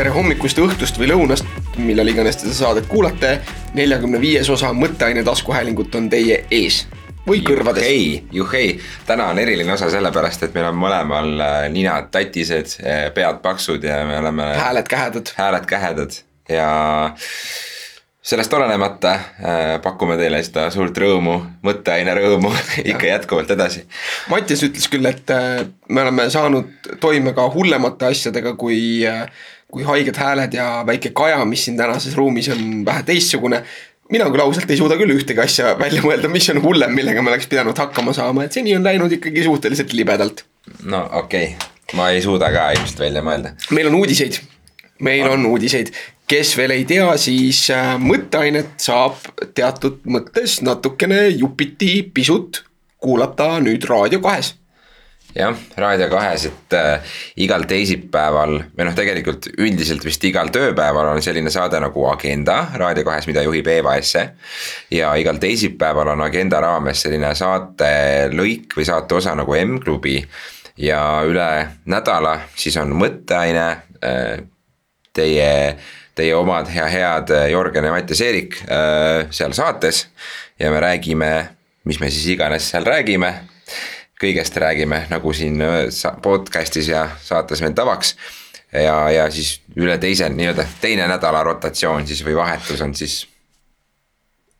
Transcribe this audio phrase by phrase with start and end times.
[0.00, 3.34] tere hommikust, õhtust või lõunast, millal iganes te seda saadet kuulate.
[3.76, 6.86] neljakümne viies osa Mõtteaine taskuhäälingut on teie ees
[7.26, 7.84] või kõrvades.
[7.84, 12.78] ei, juhhei, täna on eriline osa sellepärast, et meil on mõlemal äh, ninad tatised,
[13.14, 14.48] pead paksud ja me oleme.
[14.56, 15.34] hääled kähedad.
[15.36, 16.16] hääled kähedad
[16.48, 16.70] ja
[18.22, 22.52] sellest olenemata äh, pakume teile seda suurt rõõmu, mõtteaine rõõmu
[22.90, 23.86] ikka jätkuvalt edasi.
[24.32, 29.24] Mattias ütles küll, et äh, me oleme saanud toime ka hullemate asjadega, kui äh,
[29.70, 33.62] kui haiged hääled ja väike kaja, mis siin tänases ruumis on vähe teistsugune.
[34.10, 37.30] mina küll ausalt ei suuda küll ühtegi asja välja mõelda, mis on hullem, millega me
[37.30, 40.44] oleks pidanud hakkama saama, et seni on läinud ikkagi suhteliselt libedalt.
[40.84, 43.54] no okei okay., ma ei suuda ka ilmselt välja mõelda.
[43.70, 44.40] meil on uudiseid,
[45.00, 45.94] meil on uudiseid
[46.30, 49.18] kes veel ei tea, siis äh, mõtteainet saab
[49.54, 52.64] teatud mõttes natukene jupiti pisut
[53.02, 54.54] kuulata nüüd Raadio kahes
[55.34, 61.22] jah, Raadio kahes, et äh, igal teisipäeval või noh, tegelikult üldiselt vist igal tööpäeval on
[61.22, 64.26] selline saade nagu Agenda Raadio kahes, mida juhib Eva Esse.
[64.90, 70.24] ja igal teisipäeval on Agenda raames selline saatelõik või saate osa nagu M-klubi.
[70.76, 71.50] ja üle
[71.84, 73.66] nädala siis on mõtteaine
[74.04, 74.36] äh,
[75.12, 75.50] teie
[76.20, 80.08] teie omad hea, head äh, Jörgen ja Mattias Eerik äh, seal saates.
[80.58, 81.48] ja me räägime,
[81.84, 83.34] mis me siis iganes seal räägime.
[84.20, 85.88] Kõigest räägime, nagu siin äh,
[86.22, 88.16] podcast'is ja saates meil tavaks.
[88.72, 93.26] ja, ja siis üle teise nii-öelda teine nädala rotatsioon siis või vahetus on siis.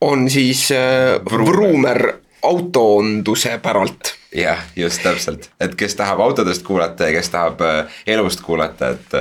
[0.01, 7.19] on siis äh, Vruumer autoonduse päralt jah, just täpselt, et kes tahab autodest kuulata ja
[7.19, 7.61] kes tahab
[8.07, 9.19] elust kuulata, et.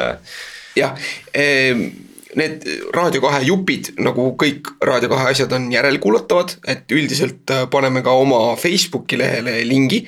[0.76, 0.95] jah
[1.34, 7.66] ehm need Raadio kahe jupid, nagu kõik Raadio kahe asjad on järelkuulatavad, et üldiselt äh,
[7.72, 10.06] paneme ka oma Facebooki lehele lingi.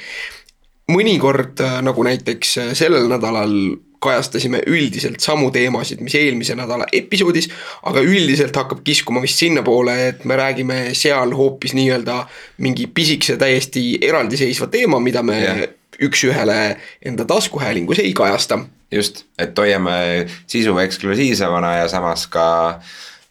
[0.92, 3.54] mõnikord, äh, nagu näiteks äh, sellel nädalal
[4.02, 7.48] kajastasime üldiselt samu teemasid, mis eelmise nädala episoodis,
[7.86, 12.24] aga üldiselt hakkab kiskuma vist sinnapoole, et me räägime seal hoopis nii-öelda
[12.66, 15.64] mingi pisikese täiesti eraldiseisva teema, mida me yeah.
[16.02, 16.60] üks-ühele
[17.06, 22.48] enda taskuhäälingus ei kajasta just, et hoiame sisu eksklusiivsemana ja samas ka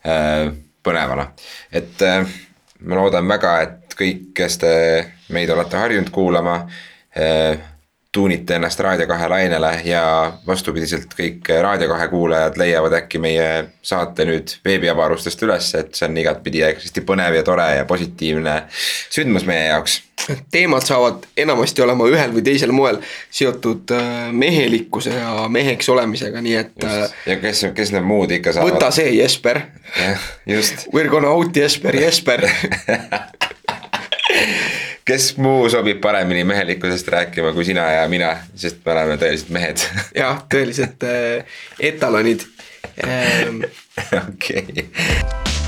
[0.04, 0.50] äh,
[0.82, 1.30] põnevana,
[1.72, 2.24] et äh,
[2.80, 4.72] ma loodan väga, et kõik, kes te
[5.34, 6.62] meid olete harjunud kuulama
[7.16, 7.60] äh,,
[8.12, 10.02] tuunite ennast Raadio kahe lainele ja
[10.46, 13.48] vastupidiselt kõik Raadio kahe kuulajad leiavad äkki meie
[13.86, 18.56] saate nüüd veebiavarustest üles, et see on igatpidi hästi põnev ja tore ja positiivne
[19.14, 20.00] sündmus meie jaoks.
[20.50, 22.98] teemad saavad enamasti olema ühel või teisel moel
[23.30, 26.84] seotud äh, mehelikkuse ja meheks olemisega, nii et.
[26.84, 28.74] Äh, ja kes, kes need muud ikka saavad.
[28.74, 29.62] võta see, Jesper.
[30.46, 30.88] just.
[30.92, 32.48] We are gonna out Jesper, Jesper
[35.10, 39.82] kes muu sobib paremini mehelikkusest rääkima kui sina ja mina, sest me oleme tõelised mehed.
[40.22, 42.46] jah, tõelised äh, etalonid.
[43.02, 43.64] Ähm..
[44.22, 44.66] okei.
[44.86, 45.59] okay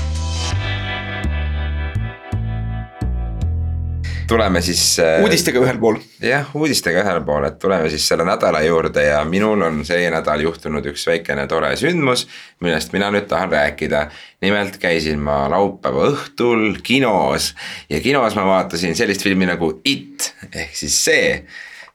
[4.27, 4.99] tuleme siis.
[4.99, 5.97] Äh, uudistega ühel pool.
[6.23, 10.43] jah, uudistega ühel pool, et tuleme siis selle nädala juurde ja minul on see nädal
[10.45, 12.25] juhtunud üks väikene tore sündmus,
[12.63, 14.07] millest mina nüüd tahan rääkida.
[14.43, 17.53] nimelt käisin ma laupäeva õhtul kinos
[17.89, 21.29] ja kinos ma vaatasin sellist filmi nagu It ehk siis see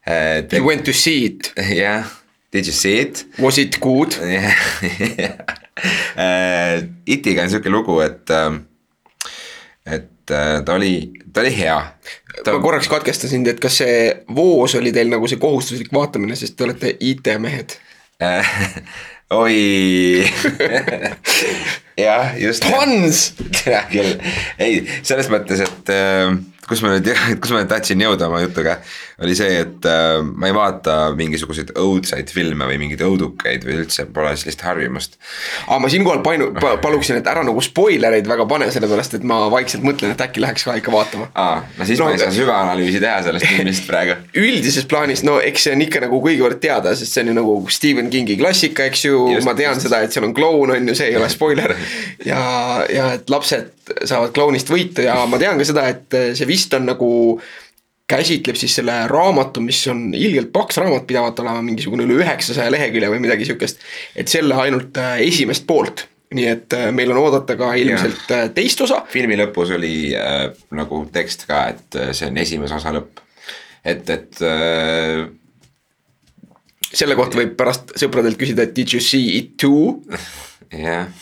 [0.09, 0.45] äh,.
[0.53, 1.53] You went to see it.
[1.83, 2.05] jah,
[2.53, 3.27] did you see it?
[3.39, 4.17] Was it good?
[6.19, 8.57] Äh, Itiga on sihuke lugu, et äh,
[9.87, 10.09] et
[10.65, 11.77] ta oli, ta oli hea
[12.45, 12.53] ta....
[12.53, 14.01] ma korraks katkestan sind, et kas see
[14.35, 17.79] Voos oli teil nagu see kohustuslik vaatamine, sest te olete IT-mehed
[19.43, 20.25] oi
[22.05, 22.65] jah, just.
[22.65, 23.35] Hans.
[23.67, 24.15] hea küll,
[24.63, 26.33] ei selles mõttes, et äh,
[26.69, 27.09] kus ma nüüd,
[27.41, 28.77] kus ma nüüd tahtsin jõuda oma jutuga,
[29.25, 34.05] oli see, et äh, ma ei vaata mingisuguseid õudsaid filme või mingeid õudukeid või üldse
[34.15, 35.17] pole sellist harjumust.
[35.67, 39.41] aga ma siinkohal painu- pa,, paluksin, et ära nagu spoilereid väga pane, sellepärast et ma
[39.53, 41.31] vaikselt mõtlen, et äkki läheks ka ikka vaatama.
[41.35, 44.19] aa, no siis no, ma ei saa süvaanalüüsi teha sellest filmist praegu.
[44.37, 47.57] üldises plaanis, no eks see on ikka nagu kuigivõrd teada, sest see on ju nagu
[47.73, 49.89] Stephen Kingi klassika, eks ju, ma tean just.
[49.89, 51.75] seda, et seal on kloun, on ju, see ei ole spoiler.
[52.31, 52.45] ja,
[52.93, 53.73] ja et lapsed
[54.05, 57.11] saavad klounist võitu ja ma tean ka seda, et see vist on nagu
[58.09, 63.11] käsitleb siis selle raamatu, mis on ilgelt paks raamat, pidavat olema mingisugune üle üheksasaja lehekülje
[63.13, 63.83] või midagi sihukest.
[64.17, 68.45] et selle ainult äh, esimest poolt, nii et äh, meil on oodata ka ilmselt ja.
[68.45, 69.03] Äh, teist osa.
[69.13, 70.47] filmi lõpus oli äh,
[70.77, 73.21] nagu tekst ka, et see on esimese osa lõpp,
[73.85, 75.29] et, et äh....
[76.89, 80.01] selle kohta võib pärast sõpradelt küsida, et did you see it too?
[80.89, 81.13] jah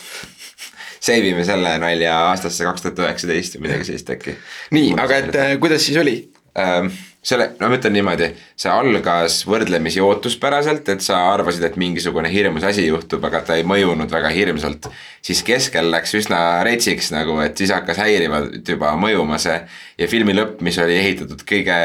[0.99, 4.37] save ime selle nalja aastasse kaks tuhat üheksateist või midagi sellist äkki.
[4.77, 6.17] nii, aga et kuidas siis oli?
[6.57, 6.89] Ähm,
[7.27, 12.63] selle, no ma ütlen niimoodi, see algas võrdlemisi ootuspäraselt, et sa arvasid, et mingisugune hirmus
[12.67, 14.87] asi juhtub, aga ta ei mõjunud väga hirmsalt.
[15.27, 19.59] siis keskel läks üsna retsiks nagu, et siis hakkas häirivalt juba mõjuma see.
[19.97, 21.75] ja filmi lõpp, mis oli ehitatud kõige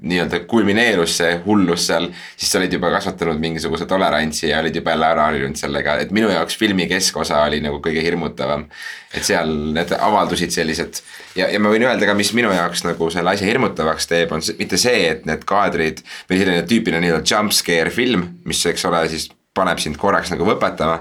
[0.00, 4.94] nii-öelda kulmineerus see hullus seal, siis sa olid juba kasvatanud mingisuguse tolerantsi ja olid juba
[4.94, 8.68] jälle ära harjunud sellega, et minu jaoks filmi keskosa oli nagu kõige hirmutavam.
[9.16, 10.98] et seal need avaldusid sellised
[11.36, 14.42] ja, ja ma võin öelda ka, mis minu jaoks nagu selle asja hirmutavaks teeb, on
[14.58, 19.04] mitte see, et need kaadrid või selline tüüpiline nii-öelda jump scare film, mis, eks ole,
[19.12, 21.00] siis paneb sind korraks nagu võpetama.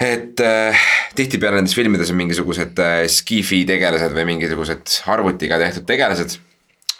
[0.00, 0.84] et äh,
[1.14, 6.38] tihtipeale nendes filmides on mingisugused äh, skifi tegelased või mingisugused arvutiga tehtud tegelased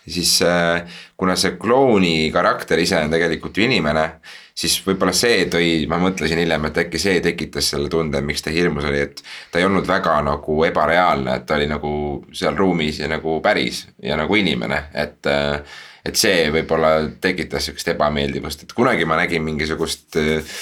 [0.08, 0.84] siis äh,
[1.16, 4.06] kuna see klouni karakter ise on tegelikult ju inimene,
[4.54, 8.52] siis võib-olla see tõi, ma mõtlesin hiljem, et äkki see tekitas selle tunde, miks ta
[8.54, 11.92] hirmus oli, et ta ei olnud väga nagu ebareaalne, et ta oli nagu
[12.32, 17.90] seal ruumis ja nagu päris ja nagu inimene, et äh, et see võib-olla tekitas sihukest
[17.92, 20.56] ebameeldivust, et kunagi ma nägin mingisugust äh,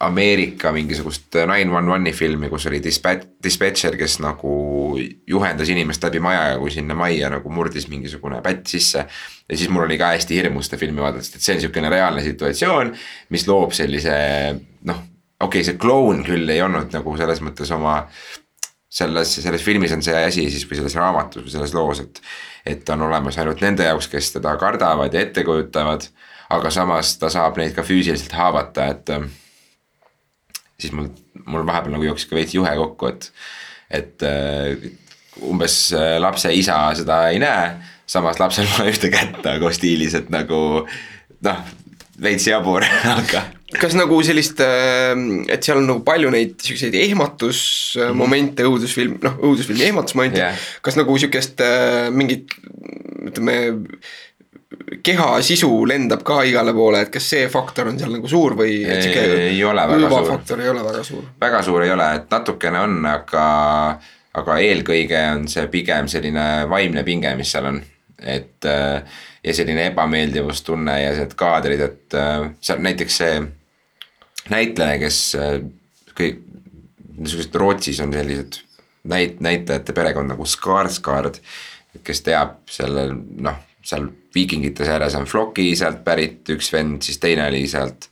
[0.00, 4.50] Ameerika mingisugust nine one one'i filmi, kus oli dispatch, dispatcher, kes nagu
[5.26, 9.06] juhendas inimest läbi maja ja kui sinna majja nagu murdis mingisugune pätt sisse.
[9.48, 12.24] ja siis mul oli ka hästi hirmus seda filmi vaadates, et see on sihukene reaalne
[12.26, 12.92] situatsioon,
[13.32, 14.16] mis loob sellise
[14.84, 15.00] noh,
[15.40, 18.02] okei okay,, see kloun küll ei olnud nagu selles mõttes oma
[18.96, 22.20] selles, selles filmis on see asi siis või selles raamatus või selles loos, et.
[22.66, 26.08] et on olemas ainult nende jaoks, kes teda kardavad ja ette kujutavad.
[26.50, 29.10] aga samas ta saab neid ka füüsiliselt haavata, et
[30.80, 31.10] siis mul,
[31.46, 33.28] mul vahepeal nagu jooksis ka veits juhe kokku, et,
[34.00, 34.86] et äh,
[35.46, 37.74] umbes äh, lapse isa seda ei näe,
[38.08, 40.60] samas lapsel pole ühte kätt nagu stiilis, et nagu
[41.46, 41.62] noh,
[42.22, 42.84] veits jabur
[43.16, 43.46] aga.
[43.80, 45.16] kas nagu sellist, äh,
[45.52, 48.72] et seal on nagu palju neid siukseid ehmatusmomente mm -hmm.
[48.72, 51.64] õudusfilm, noh õudusfilmi ehmatusmomente yeah., kas nagu sihukest
[52.12, 52.52] mingit
[53.26, 53.56] ütleme
[55.02, 58.80] keha sisu lendab ka igale poole, et kas see faktor on seal nagu suur või?
[59.52, 60.62] ei ole väga suur.
[60.62, 61.28] ei ole väga suur.
[61.40, 63.44] väga suur ei ole, et natukene on, aga,
[64.42, 67.78] aga eelkõige on see pigem selline vaimne pinge, mis seal on.
[68.18, 72.18] et ja selline ebameeldivustunne ja need kaadrid, et
[72.64, 73.38] seal näiteks see
[74.50, 75.20] näitleja, kes
[76.16, 76.42] kõik,
[77.16, 78.58] niisugused Rootsis on sellised
[79.06, 81.38] näit-, näitlejate perekond nagu Skarsgård,
[82.02, 87.48] kes teab selle noh seal viikingite seeres on Floki sealt pärit üks vend, siis teine
[87.50, 88.10] oli sealt.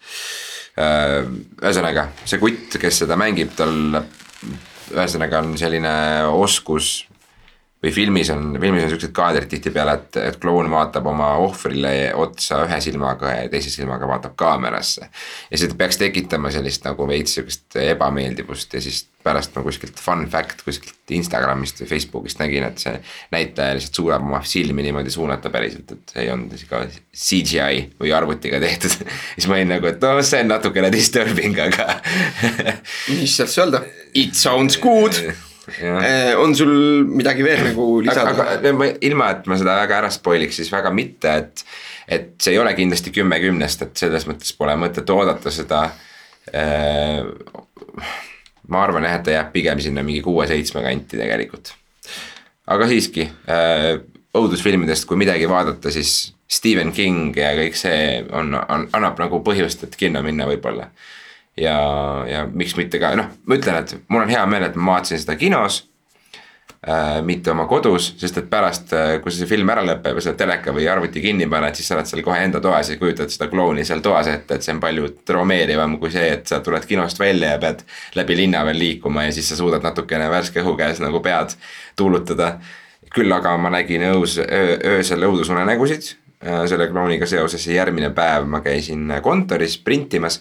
[0.81, 1.21] Äh,
[1.63, 4.01] ühesõnaga see kutt, kes seda mängib, tal
[4.95, 5.93] ühesõnaga on selline
[6.35, 7.05] oskus
[7.85, 12.63] või filmis on, filmis on siuksed kaadrid tihtipeale, et, et kloun vaatab oma ohvrile otsa
[12.65, 15.11] ühe silmaga ja teise silmaga vaatab kaamerasse.
[15.51, 20.27] ja see peaks tekitama sellist nagu veits sihukest ebameeldivust ja siis pärast ma kuskilt fun
[20.31, 22.95] fact kuskilt Instagramist või Facebookist nägin, et see
[23.33, 28.13] näitleja lihtsalt suudab oma silmi niimoodi suunata päriselt, et see ei olnud ka CGI või
[28.17, 28.97] arvutiga tehtud.
[29.37, 31.99] Siis ma olin nagu, et no see on natukene disturbing, aga
[33.21, 33.85] mis sealt öelda,
[34.15, 35.21] it sounds good
[36.41, 36.73] on sul
[37.09, 38.59] midagi veel nagu lisada?
[39.05, 41.65] ilma, et ma seda väga ära spoil'iks, siis väga mitte, et.
[42.05, 45.87] et see ei ole kindlasti kümme kümnest, et selles mõttes pole mõtet oodata seda.
[46.53, 47.23] Eh,
[48.69, 51.73] ma arvan jah, et ta jääb pigem sinna mingi kuue-seitsme kanti tegelikult.
[52.69, 53.91] aga siiski eh,
[54.35, 59.87] õudusfilmidest, kui midagi vaadata, siis Stephen King ja kõik see on, on, annab nagu põhjust,
[59.87, 60.91] et kinno minna võib-olla
[61.57, 61.79] ja,
[62.29, 65.21] ja miks mitte ka, noh, ma ütlen, et mul on hea meel, et ma vaatasin
[65.23, 65.85] seda kinos
[66.89, 67.21] äh,.
[67.25, 70.75] mitte oma kodus, sest et pärast, äh, kui see film ära lõpeb ja sa teleka
[70.75, 73.87] või arvuti kinni paned, siis sa oled seal kohe enda toas ja kujutad seda klouni
[73.87, 77.55] seal toas ette, et see on palju traumeerivam kui see, et sa tuled kinost välja
[77.55, 77.85] ja pead
[78.19, 81.57] läbi linna veel liikuma ja siis sa suudad natukene värske õhu käes nagu pead
[81.97, 82.59] tuulutada.
[83.15, 86.09] küll aga ma nägin öös, öösel õudusunenägusid
[86.43, 90.41] äh, selle klouniga seoses ja järgmine päev ma käisin kontoris printimas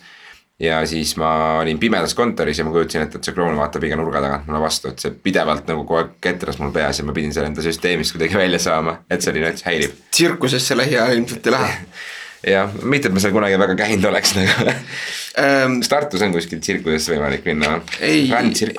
[0.63, 3.97] ja siis ma olin pimedas kontoris ja ma kujutasin ette, et see kloun vaatab iga
[3.99, 7.15] nurga tagant mulle vastu, et see pidevalt nagu kogu aeg ketras mul peas ja ma
[7.15, 9.95] pidin selle enda süsteemist kuidagi välja saama, et see oli nüüd häirib.
[10.11, 11.73] tsirkusesse lähiajal ilmselt ei lähe
[12.55, 15.79] jah, mitte, et ma seal kunagi väga käinud oleks nagu ähm,.
[15.81, 17.79] kas Tartus on kuskil tsirkusesse võimalik minna?
[17.99, 18.29] ei,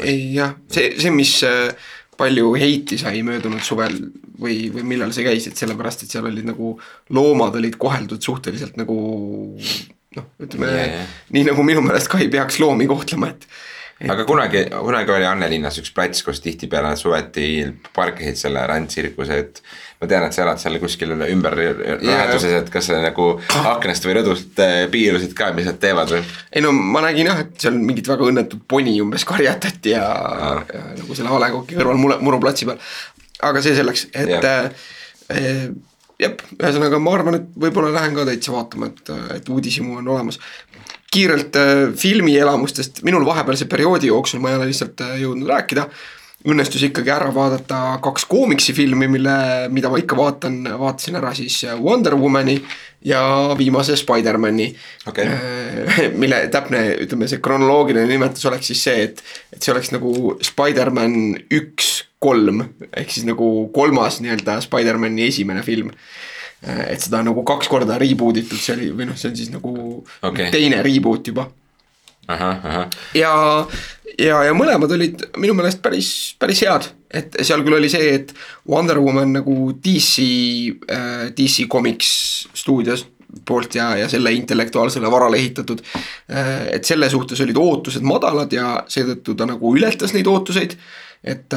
[0.04, 1.72] ei jah, see, see, mis äh,
[2.18, 3.98] palju heiti sai möödunud suvel
[4.40, 6.74] või, või millal sa käisid, sellepärast et seal olid nagu
[7.14, 8.96] loomad olid koheldud suhteliselt nagu
[10.18, 11.14] noh, ütleme yeah.
[11.34, 13.46] nii nagu minu meelest ka ei peaks loomi kohtlema, et,
[13.98, 14.10] et....
[14.10, 17.48] aga kunagi, kunagi oli Annelinnas üks plats, kus tihtipeale nad suveti
[17.96, 19.62] parkisid selle rändtsirkuse, et.
[20.00, 22.02] ma tean, et sa elad seal kuskil ümber yeah.
[22.02, 23.30] läheduses, et kas sa nagu
[23.62, 26.20] aknast või rõdust äh, piirusid ka, mis nad teevad või?
[26.52, 30.04] ei no ma nägin jah, et seal mingit väga õnnetut poni umbes karjatati ja,
[30.68, 32.78] ja nagu selle A Le Coq'i kõrval mure, Muru platsi peal.
[33.44, 34.70] aga see selleks, et yeah.
[35.32, 35.74] äh,
[36.24, 40.40] jep, ühesõnaga ma arvan, et võib-olla lähen ka täitsa vaatama, et, et uudishimu on olemas.
[41.14, 45.88] kiirelt äh, filmielamustest, minul vahepealse perioodi jooksul ma ei ole lihtsalt äh, jõudnud rääkida.
[46.44, 49.36] õnnestus ikkagi ära vaadata kaks koomiksifilmi, mille,
[49.72, 52.58] mida ma ikka vaatan, vaatasin ära siis Wonder Womani
[53.04, 53.20] ja
[53.58, 54.70] viimase Spider-man'i
[55.06, 55.26] Okei.
[55.26, 60.36] Äh, mille täpne, ütleme see kronoloogiline nimetus oleks siis see, et, et see oleks nagu
[60.44, 61.18] Spider-man
[61.54, 65.90] üks, kolm ehk siis nagu kolmas nii-öelda Spider-man'i esimene film.
[66.64, 69.50] et seda on nagu kaks korda reboot itud, see oli, või noh, see on siis
[69.52, 69.74] nagu
[70.24, 70.48] Okei.
[70.54, 71.44] teine reboot juba
[73.14, 73.32] ja,
[74.18, 78.34] ja, ja mõlemad olid minu meelest päris, päris head, et seal küll oli see, et
[78.70, 80.28] Wonder Woman nagu DC
[80.88, 82.14] äh,, DC Comics
[82.54, 83.06] stuudios
[83.46, 85.82] poolt ja, ja selle intellektuaalsele varale ehitatud.
[86.70, 90.76] et selle suhtes olid ootused madalad ja seetõttu ta nagu ületas neid ootuseid.
[91.24, 91.56] et,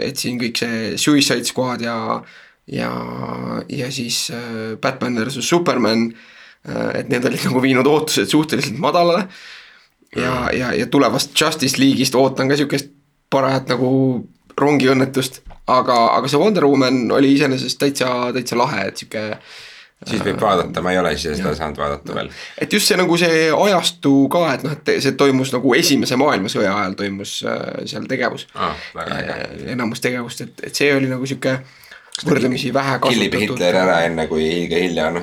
[0.00, 2.22] et siin kõik see Suicide Squad ja,
[2.70, 2.90] ja,
[3.68, 6.12] ja siis äh, Batman versus Superman.
[6.94, 9.28] et need olid nagu viinud ootused suhteliselt madalale
[10.16, 12.90] ja, ja, ja tulevast Justice League'ist ootan ka siukest
[13.30, 13.90] parajat nagu
[14.60, 19.22] rongiõnnetust, aga, aga see Wonder Woman oli iseenesest täitsa, täitsa lahe, et sihuke.
[20.08, 22.30] siis võib vaadata, ma ei ole ise seda saanud vaadata veel.
[22.58, 26.72] et just see nagu see ajastu ka, et noh, et see toimus nagu esimese maailmasõja
[26.82, 28.88] ajal toimus äh, seal tegevus äh,.
[29.76, 31.60] enamus tegevust, et, et see oli nagu sihuke
[32.26, 35.22] võrdlemisi vähe killib Hitler ära enne, kui liiga hilja on.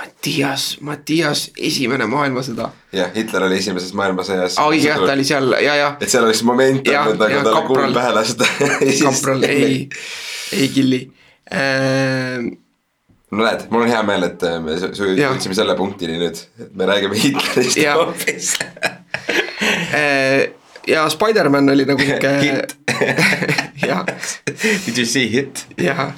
[0.00, 2.70] Mattias, Mattias, esimene maailmasõda.
[2.96, 4.56] jah, Hitler oli esimeses maailmasõjas.
[4.60, 7.62] aa õige jah, ta oli seal ja, ja et seal oleks moment olnud, aga talle
[7.68, 8.48] kuul pähe lasta.
[9.04, 9.82] kapral ei,
[10.56, 11.00] ei killi
[11.52, 12.38] äh,.
[13.30, 16.88] no näed, mul on hea meel, et äh, me jõudsime selle punktini nüüd, et me
[16.88, 18.54] räägime Hitlerist hoopis.
[19.92, 20.54] Äh,
[20.88, 22.76] ja Spider-man oli nagu sihuke Hit.
[23.90, 24.06] jah,
[24.86, 25.66] Did you see hit?
[25.76, 26.08] jah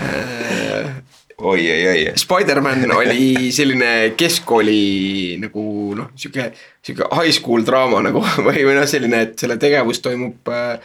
[0.00, 0.96] äh,
[1.38, 2.04] oi, oi, oi.
[2.16, 5.66] Spider-man oli selline keskkooli nagu
[5.98, 6.50] noh, sihuke,
[6.84, 10.80] sihuke high school draama nagu või, või noh, selline, et selle tegevus toimub äh,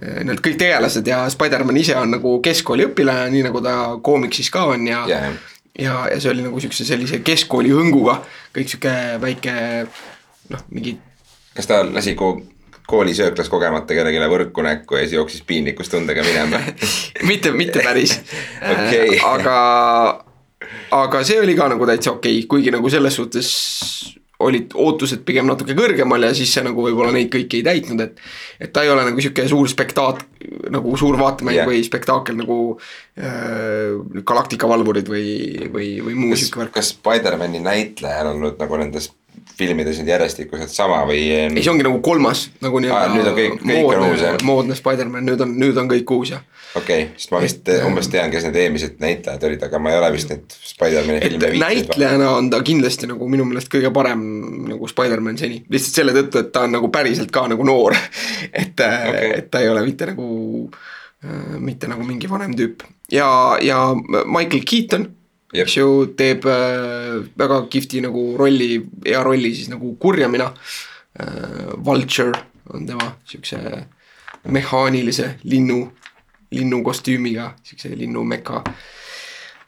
[0.00, 4.62] Need kõik tegelased ja Spider-man ise on nagu keskkooli õpilane, nii nagu ta koomiksis ka
[4.72, 5.26] on ja jah.
[5.76, 8.14] ja, ja see oli nagu siukse sellise keskkooli hõnguga,
[8.56, 9.54] kõik sihuke väike
[10.48, 10.96] noh, mingi
[11.52, 12.38] kas ta lasi ko-
[12.92, 16.60] koolisööklas kogemata kellelegi võrku näkku ja siis jooksis piinlikkustundega minema?
[17.30, 18.18] mitte, mitte päris.
[18.62, 19.56] Äh, aga,
[20.94, 23.48] aga see oli ka nagu täitsa okei okay,, kuigi nagu selles suhtes
[24.42, 28.20] olid ootused pigem natuke kõrgemal ja siis see nagu võib-olla neid kõiki ei täitnud, et
[28.62, 30.24] et ta ei ole nagu sihuke suur spektaat-,
[30.72, 31.68] nagu suur vaatemäng yeah.
[31.68, 32.58] või spektaakel nagu
[33.18, 35.26] äh, Galaktika valvurid või,
[35.72, 36.76] või, või muu sihuke, värk.
[36.78, 39.10] kas Spider-man'i näitleja on olnud nagu nendes
[39.58, 41.20] filmides nüüd järjestikuselt sama või?
[41.32, 44.32] ei, see ongi nagu kolmas nagu Aa, nüüd on kõik- kõik on uus, jah?
[44.32, 46.42] moodne, moodne Spider-man, nüüd on, nüüd on kõik uus jah
[46.74, 49.92] okei okay,, sest ma vist Et, umbes tean, kes need eelmised näitlejad olid, aga ma
[49.92, 51.66] ei ole vist neid Spider-man'i filme viitsinud.
[51.66, 54.24] näitlejana on ta kindlasti nagu minu meelest kõige parem
[54.70, 57.96] nagu Spider-man seni, lihtsalt selle tõttu, et ta on nagu päriselt ka nagu noor.
[58.62, 59.10] et Okei.
[59.12, 60.26] okay., et ta ei ole mitte nagu,
[61.62, 65.10] mitte nagu mingi vanem tüüp ja, ja Michael Keaton.
[65.52, 71.72] Eks ju, teeb äh, väga kihvti nagu rolli, hea rolli siis nagu kurjamina äh,.
[71.84, 72.32] Vulture
[72.72, 73.58] on tema siukse
[74.48, 75.92] mehaanilise linnu,
[76.50, 78.62] linnu kostüümiga, siukse linnu meka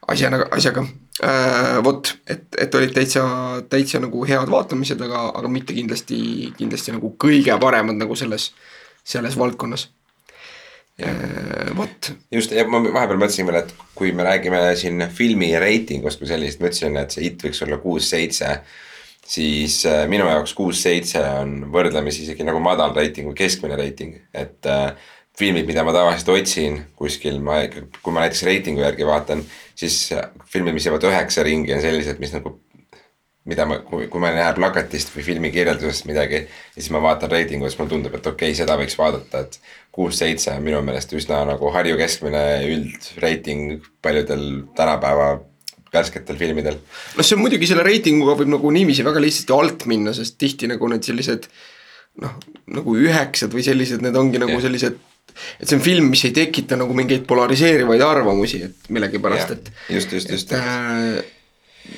[0.08, 0.86] asjana, asjaga
[1.22, 1.82] äh,.
[1.84, 3.26] vot, et, et olid täitsa,
[3.68, 8.52] täitsa nagu head vaatamised, aga, aga mitte kindlasti, kindlasti nagu kõige paremad nagu selles,
[9.04, 9.90] selles valdkonnas.
[11.76, 16.30] vot, just, ja ma vahepeal mõtlesin veel, et kui me räägime siin filmi reitingust kui
[16.30, 18.58] sellist, ma ütlesin, et see hitt võiks olla kuus-seitse.
[19.24, 24.66] siis äh, minu jaoks kuus-seitse on võrdlemisi isegi nagu madal reiting või keskmine reiting, et
[24.68, 24.92] äh,
[25.38, 27.62] filmid, mida ma tavaliselt otsin kuskil, ma,
[28.02, 29.42] kui ma näiteks reitingu järgi vaatan,
[29.74, 32.58] siis äh, filmid, mis jäävad üheksa ringi, on sellised, mis nagu
[33.44, 37.32] mida ma, kui, kui ma näen plakatist või filmi kirjeldusest midagi ja siis ma vaatan
[37.32, 39.58] reitingu, siis mulle tundub, et okei okay,, seda võiks vaadata, et
[39.94, 44.46] kuus-seitse minu meelest üsna nagu Harju keskmine üldreiting paljudel
[44.76, 45.36] tänapäeva
[45.94, 46.80] värsketel filmidel.
[47.14, 50.70] noh, see on muidugi selle reitinguga võib nagu niiviisi väga lihtsasti alt minna, sest tihti
[50.70, 51.46] nagu need sellised
[52.22, 52.38] noh,
[52.74, 54.64] nagu üheksad või sellised, need ongi nagu yeah.
[54.66, 54.98] sellised
[55.58, 60.12] et see on film, mis ei tekita nagu mingeid polariseerivaid arvamusi, et millegipärast, et just,
[60.14, 61.22] just, just äh,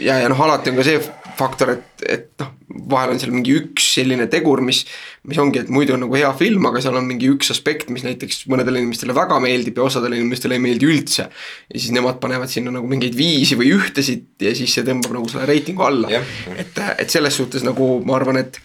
[0.00, 1.00] ja, ja noh, alati on ka see
[1.36, 2.52] faktor, et, et noh,
[2.90, 4.82] vahel on seal mingi üks selline tegur, mis,
[5.28, 8.04] mis ongi, et muidu on nagu hea film, aga seal on mingi üks aspekt, mis
[8.06, 11.28] näiteks mõnedele inimestele väga meeldib ja osadele inimestele ei meeldi üldse.
[11.72, 15.28] ja siis nemad panevad sinna nagu mingeid viisi või ühtesid ja siis see tõmbab nagu
[15.32, 16.10] selle reitingu alla
[16.56, 18.60] et, et selles suhtes nagu ma arvan, et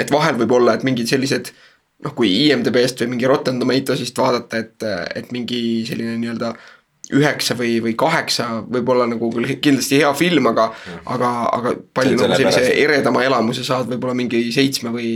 [0.00, 1.52] et vahel võib olla, et mingid sellised
[2.04, 4.86] noh, kui IMDB-st või mingi Rotten Tomatoes'ist vaadata, et,
[5.20, 6.54] et mingi selline nii-öelda
[7.16, 11.74] üheksa või, või kaheksa võib olla nagu küll kindlasti hea film, aga mm., aga, aga
[11.96, 12.82] palju nagu sellise pärast.
[12.84, 15.12] eredama elamuse saad võib-olla mingi seitsme või,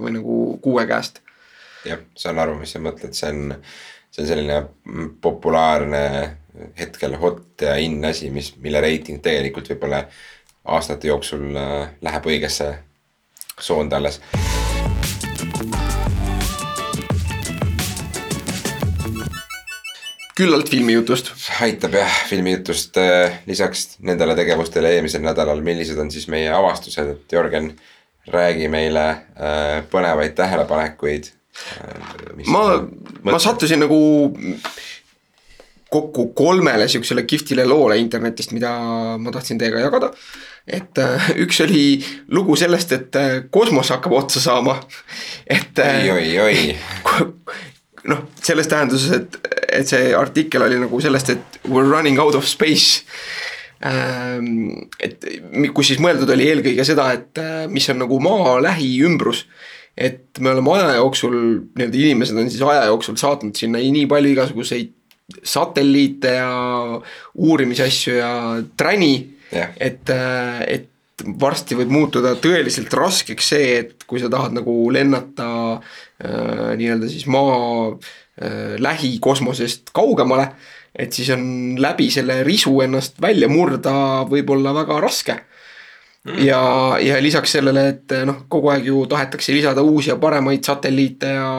[0.00, 1.22] või nagu kuue käest.
[1.86, 3.54] jah, saan aru, mis sa mõtled, see on,
[4.10, 4.60] see on selline
[5.22, 6.02] populaarne
[6.78, 10.04] hetkel hot ja in asi, mis, mille reiting tegelikult võib-olla
[10.76, 12.72] aastate jooksul äh, läheb õigesse
[13.60, 14.20] soonda alles
[20.36, 21.32] küllalt filmijutust.
[21.64, 27.36] aitab jah, filmijutust äh, lisaks nendele tegevustele eelmisel nädalal, millised on siis meie avastused, et
[27.36, 27.72] Jörgen,
[28.32, 31.30] räägi meile äh, põnevaid tähelepanekuid.
[31.80, 32.66] Äh, ma,
[33.24, 34.00] ma sattusin nagu
[35.90, 38.74] kokku kolmele siuksele kihvtile loole internetist, mida
[39.22, 40.10] ma tahtsin teiega jagada.
[40.66, 40.98] et
[41.38, 42.02] üks oli
[42.34, 43.18] lugu sellest, et
[43.54, 44.80] kosmos hakkab otsa saama,
[45.46, 45.78] et.
[45.78, 47.36] oi, oi, oi
[48.10, 49.38] noh, selles tähenduses, et,
[49.80, 53.04] et see artikkel oli nagu sellest, et we are running out of space
[53.84, 54.88] ähm,.
[55.00, 55.24] et
[55.76, 59.46] kus siis mõeldud oli eelkõige seda, et äh, mis on nagu maa lähiümbrus.
[59.96, 61.36] et me oleme aja jooksul,
[61.76, 64.92] nii-öelda inimesed on siis aja jooksul saatnud sinna nii palju igasuguseid
[65.42, 66.50] satelliite ja
[67.34, 68.32] uurimisasju ja
[68.76, 69.14] träni
[69.52, 70.90] yeah., et, äh, et
[71.40, 77.26] varsti võib muutuda tõeliselt raskeks see, et kui sa tahad nagu lennata äh, nii-öelda siis
[77.32, 80.50] maa äh, lähikosmosest kaugemale,
[80.96, 85.38] et siis on läbi selle risu ennast välja murda võib-olla väga raske.
[86.26, 86.42] Mm..
[86.42, 86.60] ja,
[86.98, 91.50] ja lisaks sellele, et noh, kogu aeg ju tahetakse lisada uusi ja paremaid satelliite ja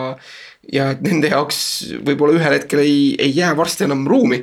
[0.68, 1.60] ja et nende jaoks
[2.04, 4.42] võib-olla ühel hetkel ei, ei jää varsti enam ruumi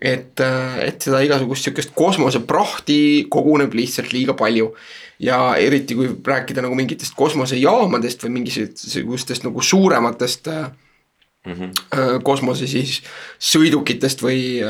[0.00, 4.74] et, äh, et seda igasugust sihukest kosmoseprahti koguneb lihtsalt liiga palju.
[5.18, 12.20] ja eriti, kui rääkida nagu mingitest kosmosejaamadest või mingisugustest nagu suurematest mm -hmm.
[12.22, 13.00] kosmose siis
[13.42, 14.62] sõidukitest või,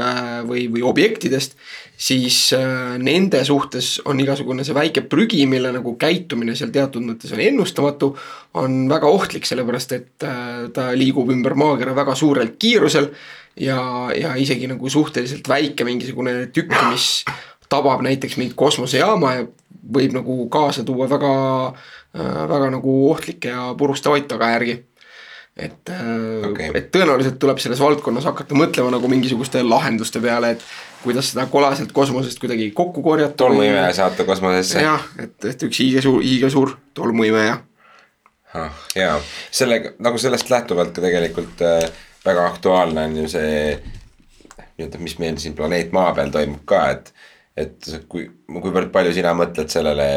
[0.48, 1.52] või, või objektidest.
[1.96, 2.54] siis
[2.98, 8.16] nende suhtes on igasugune see väike prügi, mille nagu käitumine seal teatud mõttes on ennustamatu.
[8.54, 10.24] on väga ohtlik, sellepärast et
[10.72, 13.10] ta liigub ümber maakera väga suurel kiirusel
[13.56, 13.78] ja,
[14.16, 17.24] ja isegi nagu suhteliselt väike mingisugune tükk, mis
[17.68, 19.46] tabab näiteks mingit kosmosejaama ja
[19.94, 21.32] võib nagu kaasa tuua väga,
[22.50, 24.84] väga nagu ohtlikke ja purustavaid tagajärgi.
[25.58, 25.90] et
[26.46, 30.62] okay., et tõenäoliselt tuleb selles valdkonnas hakata mõtlema nagu mingisuguste lahenduste peale, et
[31.02, 33.34] kuidas seda kolaselt kosmosest kuidagi kokku korjata.
[33.44, 34.82] tolmuimeja saata kosmosesse.
[34.82, 37.58] jah, et, et üks hiigesuur, hiigesuur tolmuimeja
[38.54, 38.84] ah,.
[38.94, 39.18] jaa,
[39.50, 41.90] sellega nagu sellest lähtuvalt ka tegelikult äh,
[42.28, 43.52] väga aktuaalne on ju see
[44.78, 47.12] nii-öelda, mis meil siin planeet Maa peal toimub ka, et,
[47.58, 50.08] et kui, kuivõrd palju sina mõtled sellele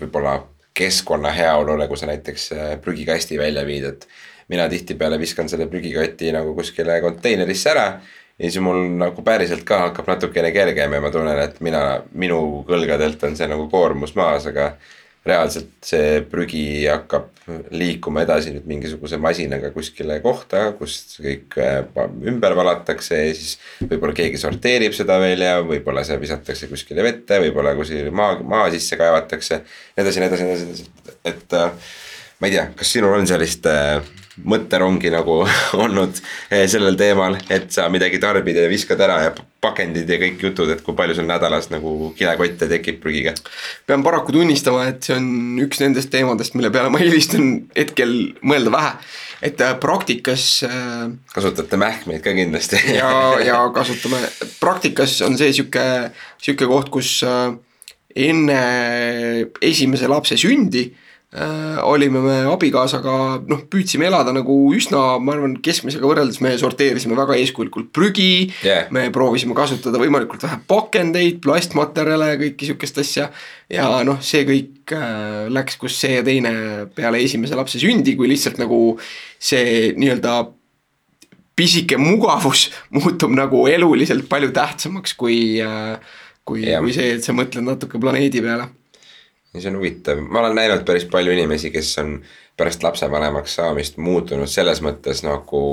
[0.00, 0.38] võib-olla
[0.76, 4.08] keskkonna heaolule, kui sa näiteks äh, prügikasti välja viid, et
[4.52, 7.86] mina tihtipeale viskan selle prügikoti nagu kuskile konteinerisse ära
[8.36, 12.62] ja siis mul nagu päriselt ka hakkab natukene kergem ja ma tunnen, et mina, minu
[12.68, 14.74] kõlgadelt on see nagu koormus maas, aga
[15.26, 17.32] reaalselt see prügi hakkab
[17.74, 21.82] liikuma edasi nüüd mingisuguse masinaga kuskile kohta, kus kõik äh,
[22.26, 27.40] ümber valatakse ja siis võib-olla keegi sorteerib seda veel ja võib-olla see visatakse kuskile vette,
[27.44, 29.62] võib-olla kuskile maa, maa sisse kaevatakse.
[29.94, 30.90] nii edasi, nii edasi, nii edasi,
[31.32, 31.94] et äh,
[32.40, 34.00] ma ei tea, kas sinul on sellist äh,
[34.44, 35.38] mõtterongi nagu
[35.84, 36.18] olnud
[36.50, 40.70] eh, sellel teemal, et sa midagi tarbid ja viskad ära ja pakendid ja kõik jutud,
[40.72, 43.34] et kui palju sul nädalas nagu kilekotte tekib prügiga?
[43.88, 45.28] pean paraku tunnistama, et see on
[45.64, 48.12] üks nendest teemadest, mille peale ma eelistan hetkel
[48.44, 48.92] mõelda vähe.
[49.48, 50.48] et äh, praktikas.
[50.68, 53.10] Äh, kasutate mähkmeid ka kindlasti ja,
[53.44, 54.20] ja kasutame,
[54.60, 57.56] praktikas on see sihuke, sihuke koht, kus äh,
[58.16, 58.60] enne
[59.64, 61.05] esimese lapse sündi äh,
[61.84, 63.14] olime me abikaasaga,
[63.50, 68.48] noh, püüdsime elada nagu üsna, ma arvan, keskmisega võrreldes me sorteerisime väga eeskujulikult prügi.
[68.64, 68.88] Yeah..
[68.94, 73.30] me proovisime kasutada võimalikult vähe pakendeid, plastmaterjale, kõike sihukest asja.
[73.72, 76.54] ja noh, see kõik äh, läks, kus see ja teine
[76.96, 78.96] peale esimese lapse sündi, kui lihtsalt nagu
[79.38, 80.38] see nii-öelda
[81.56, 85.98] pisike mugavus muutub nagu eluliselt palju tähtsamaks kui äh,
[86.46, 88.70] kui, kui see, et sa mõtled natuke planeedi peale
[89.56, 92.18] ja see on huvitav, ma olen näinud päris palju inimesi, kes on
[92.56, 95.64] pärast lapsevanemaks saamist muutunud selles mõttes nagu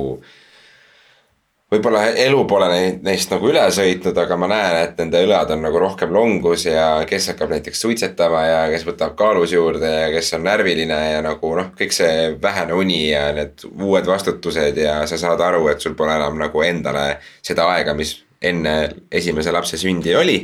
[1.74, 5.64] võib-olla elu pole neid, neist nagu üle sõitnud, aga ma näen, et nende õlad on
[5.66, 10.34] nagu rohkem longus ja kes hakkab näiteks suitsetama ja kes võtab kaalus juurde ja kes
[10.38, 15.20] on närviline ja nagu noh, kõik see vähene uni ja need uued vastutused ja sa
[15.20, 17.08] saad aru, et sul pole enam nagu endale
[17.42, 18.76] seda aega, mis enne
[19.12, 20.38] esimese lapse sündi oli.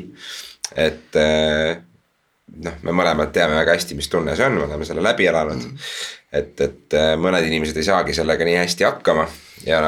[0.78, 1.16] et
[2.66, 5.62] noh, me mõlemad teame väga hästi, mis tunne see on, me oleme selle läbi elanud
[5.62, 5.94] mm..
[6.42, 9.28] et, et äh, mõned inimesed ei saagi sellega nii hästi hakkama
[9.68, 9.82] ja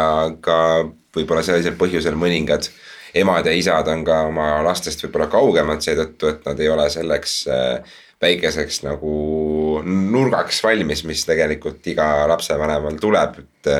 [0.43, 0.58] ka
[1.15, 2.69] võib-olla sellisel põhjusel mõningad
[3.17, 7.36] emad ja isad on ka oma lastest võib-olla kaugemad seetõttu, et nad ei ole selleks
[7.52, 9.12] äh, väikeseks nagu
[9.86, 13.76] nurgaks valmis, mis tegelikult iga lapsevanemal tuleb, et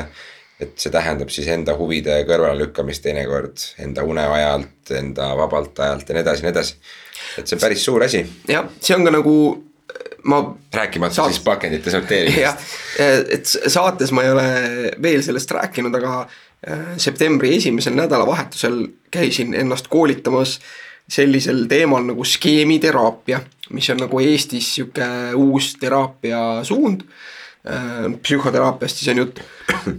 [0.62, 6.22] et see tähendab siis enda huvide kõrvalelükkamist teinekord enda uneajalt, enda vabalt ajalt ja nii
[6.22, 6.76] edasi ja nii edasi.
[7.38, 8.24] Et see on päris suur asi.
[8.50, 9.36] jah, see on ka nagu
[10.24, 10.44] ma.
[10.74, 11.34] rääkimata saat...
[11.34, 12.70] siis pakendite sorteerimisest.
[13.30, 14.48] et saates ma ei ole
[15.02, 20.60] veel sellest rääkinud, aga äh, septembri esimesel nädalavahetusel käisin ennast koolitamas
[21.12, 23.42] sellisel teemal nagu skeemiteraapia,
[23.76, 29.42] mis on nagu Eestis sihuke uus teraapiasuund Äh, psühhoteraapiast siis on jutt.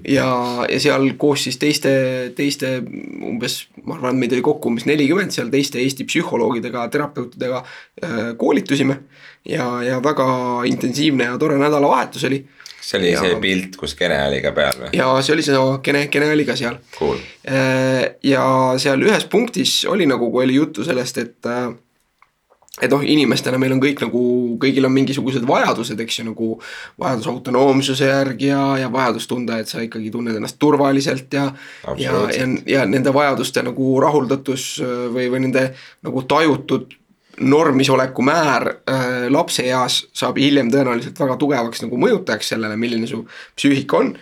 [0.09, 0.27] ja,
[0.69, 1.93] ja seal koos siis teiste,
[2.37, 8.19] teiste umbes, ma arvan, meid oli kokku umbes nelikümmend seal teiste Eesti psühholoogidega, terapeutidega äh,
[8.39, 8.99] koolitusime.
[9.49, 10.27] ja, ja väga
[10.67, 12.43] intensiivne ja tore nädalavahetus oli.
[12.81, 14.91] see oli ja, see pilt, kus Kene oli ka peal või?
[14.99, 17.23] ja see oli see, Kene, Kene oli ka seal cool..
[17.47, 18.45] Äh, ja
[18.83, 21.53] seal ühes punktis oli nagu, kui oli juttu sellest, et
[22.81, 24.23] et noh, inimestena meil on kõik nagu,
[24.61, 26.49] kõigil on mingisugused vajadused, eks ju, nagu
[27.01, 31.51] vajadus autonoomsuse järgi ja, ja vajadus tunda, et sa ikkagi tunned ennast turvaliselt ja
[32.01, 34.67] ja, ja, ja nende vajaduste nagu rahuldatus
[35.13, 35.69] või, või nende
[36.07, 36.97] nagu tajutud
[37.41, 43.23] normisoleku määr äh, lapseeas saab hiljem tõenäoliselt väga tugevaks nagu mõjutajaks sellele, milline su
[43.57, 44.13] psüühika on.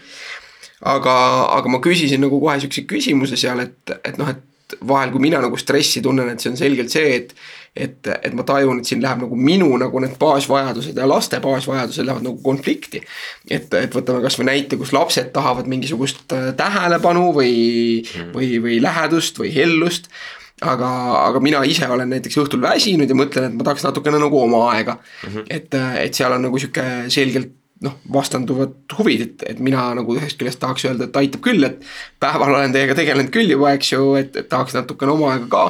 [0.80, 1.14] aga,
[1.58, 4.42] aga ma küsisin nagu kohe siukse küsimuse seal, et, et noh, et
[4.88, 7.34] vahel, kui mina nagu stressi tunnen, et see on selgelt see, et
[7.76, 12.02] et, et ma tajun, et siin läheb nagu minu nagu need baasvajadused ja laste baasvajadused
[12.02, 12.98] lähevad nagu konflikti.
[13.46, 17.54] et, et võtame kasvõi näite, kus lapsed tahavad mingisugust äh, tähelepanu või
[18.02, 20.10] mm., või, või lähedust või hellust
[20.60, 20.90] aga,
[21.28, 24.66] aga mina ise olen näiteks õhtul väsinud ja mõtlen, et ma tahaks natukene nagu oma
[24.74, 25.30] aega mm.
[25.30, 25.46] -hmm.
[25.48, 30.36] et, et seal on nagu sihuke selgelt noh, vastanduvad huvid, et, et mina nagu ühest
[30.40, 31.78] küljest tahaks öelda, et aitab küll, et
[32.20, 35.62] päeval olen teiega tegelenud küll juba, eks ju, et, et tahaks natukene oma aega ka.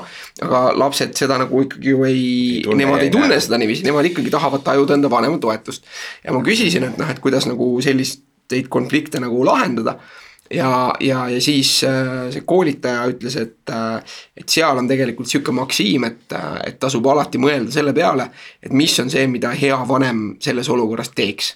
[0.47, 2.25] aga lapsed seda nagu ikkagi ju ei,
[2.65, 5.87] ei, nemad ei tunne seda niiviisi, nemad ikkagi tahavad tajuda enda vanema toetust.
[6.25, 10.01] ja ma küsisin, et noh, et kuidas nagu selliseid konflikte nagu lahendada
[10.51, 15.55] ja, ja, ja siis äh, see koolitaja ütles, et, äh, et seal on tegelikult sihuke
[15.55, 19.79] maksiim, et, äh, et tasub alati mõelda selle peale, et mis on see, mida hea
[19.89, 21.55] vanem selles olukorras teeks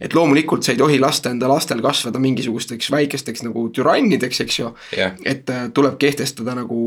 [0.00, 4.72] et loomulikult sa ei tohi lasta enda lastel kasvada mingisugusteks väikesteks nagu türannideks, eks ju.
[4.96, 5.16] Yeah..
[5.24, 6.80] et äh, tuleb kehtestada nagu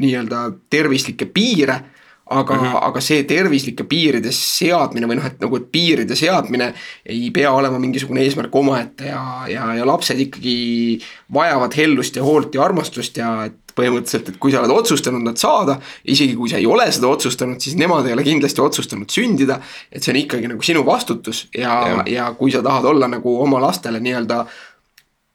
[0.00, 1.80] nii-öelda tervislikke piire
[2.30, 2.78] aga mm, -hmm.
[2.88, 6.72] aga see tervislike piiride seadmine või noh, et nagu, et piiride seadmine
[7.06, 10.98] ei pea olema mingisugune eesmärk omaette ja, ja, ja lapsed ikkagi
[11.32, 15.38] vajavad hellust ja hoolt ja armastust ja et põhimõtteliselt, et kui sa oled otsustanud nad
[15.38, 15.76] saada,
[16.08, 19.60] isegi kui sa ei ole seda otsustanud, siis nemad ei ole kindlasti otsustanud sündida.
[19.92, 23.40] et see on ikkagi nagu sinu vastutus ja, ja., ja kui sa tahad olla nagu
[23.42, 24.46] oma lastele nii-öelda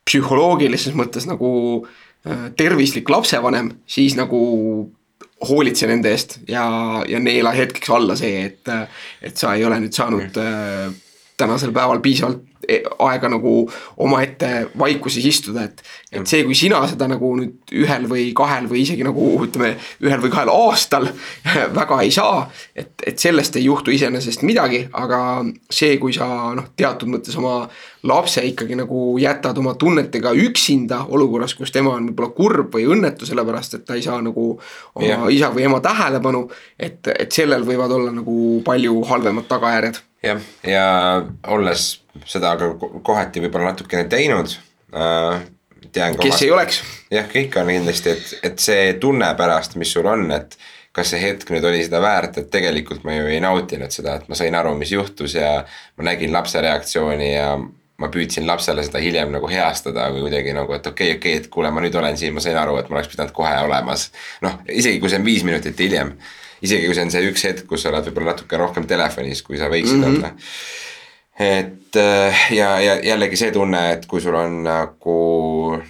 [0.09, 1.51] psühholoogilises mõttes nagu
[2.27, 4.41] äh, tervislik lapsevanem, siis nagu
[5.49, 6.65] hoolitse nende eest ja,
[7.09, 8.69] ja neela hetkeks alla see, et,
[9.21, 10.99] et sa ei ole nüüd saanud mm.
[11.41, 12.50] tänasel päeval piisavalt
[12.99, 13.53] aega nagu
[14.01, 15.83] omaette vaikuses istuda, et.
[16.11, 20.23] et see, kui sina seda nagu nüüd ühel või kahel või isegi nagu ütleme, ühel
[20.23, 21.07] või kahel aastal
[21.79, 22.43] väga ei saa.
[22.75, 25.21] et, et sellest ei juhtu iseenesest midagi, aga
[25.71, 27.65] see, kui sa noh, teatud mõttes oma
[28.07, 33.27] lapse ikkagi nagu jätad oma tunnetega üksinda olukorras, kus tema on võib-olla kurb või õnnetu,
[33.29, 34.53] sellepärast et ta ei saa nagu
[34.95, 35.19] oma ja.
[35.29, 36.47] isa või ema tähelepanu.
[36.79, 40.85] et, et sellel võivad olla nagu palju halvemad tagajärjed jah, ja
[41.47, 41.87] olles
[42.29, 44.53] seda ka kohati võib-olla natukene teinud
[44.93, 45.41] äh,.
[45.91, 46.83] tean kes omast, ei oleks.
[47.11, 50.57] jah, kõik on kindlasti, et, et see tunne pärast, mis sul on, et
[50.95, 54.31] kas see hetk nüüd oli seda väärt, et tegelikult ma ju ei nautinud seda, et
[54.31, 55.61] ma sain aru, mis juhtus ja
[55.97, 57.53] ma nägin lapse reaktsiooni ja
[58.01, 61.45] ma püüdsin lapsele seda hiljem nagu heastada või kuidagi nagu, et okei okay,, okei okay,,
[61.45, 64.09] et kuule, ma nüüd olen siin, ma sain aru, et ma oleks pidanud kohe olemas.
[64.45, 66.15] noh, isegi kui see on viis minutit hiljem
[66.61, 69.59] isegi kui see on see üks hetk, kus sa oled võib-olla natuke rohkem telefonis, kui
[69.59, 70.17] sa võiksid mm -hmm.
[70.17, 70.33] olla.
[71.39, 75.17] et äh, ja, ja jällegi see tunne, et kui sul on nagu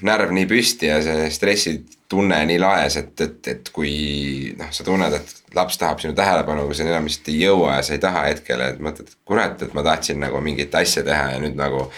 [0.01, 5.13] närv nii püsti ja see stressitunne nii laes, et, et, et kui noh, sa tunned,
[5.13, 8.25] et laps tahab sinu tähelepanu, aga sa enam lihtsalt ei jõua ja sa ei taha
[8.29, 11.89] hetkel, et mõtled, et kurat, et ma tahtsin nagu mingit asja teha ja nüüd nagu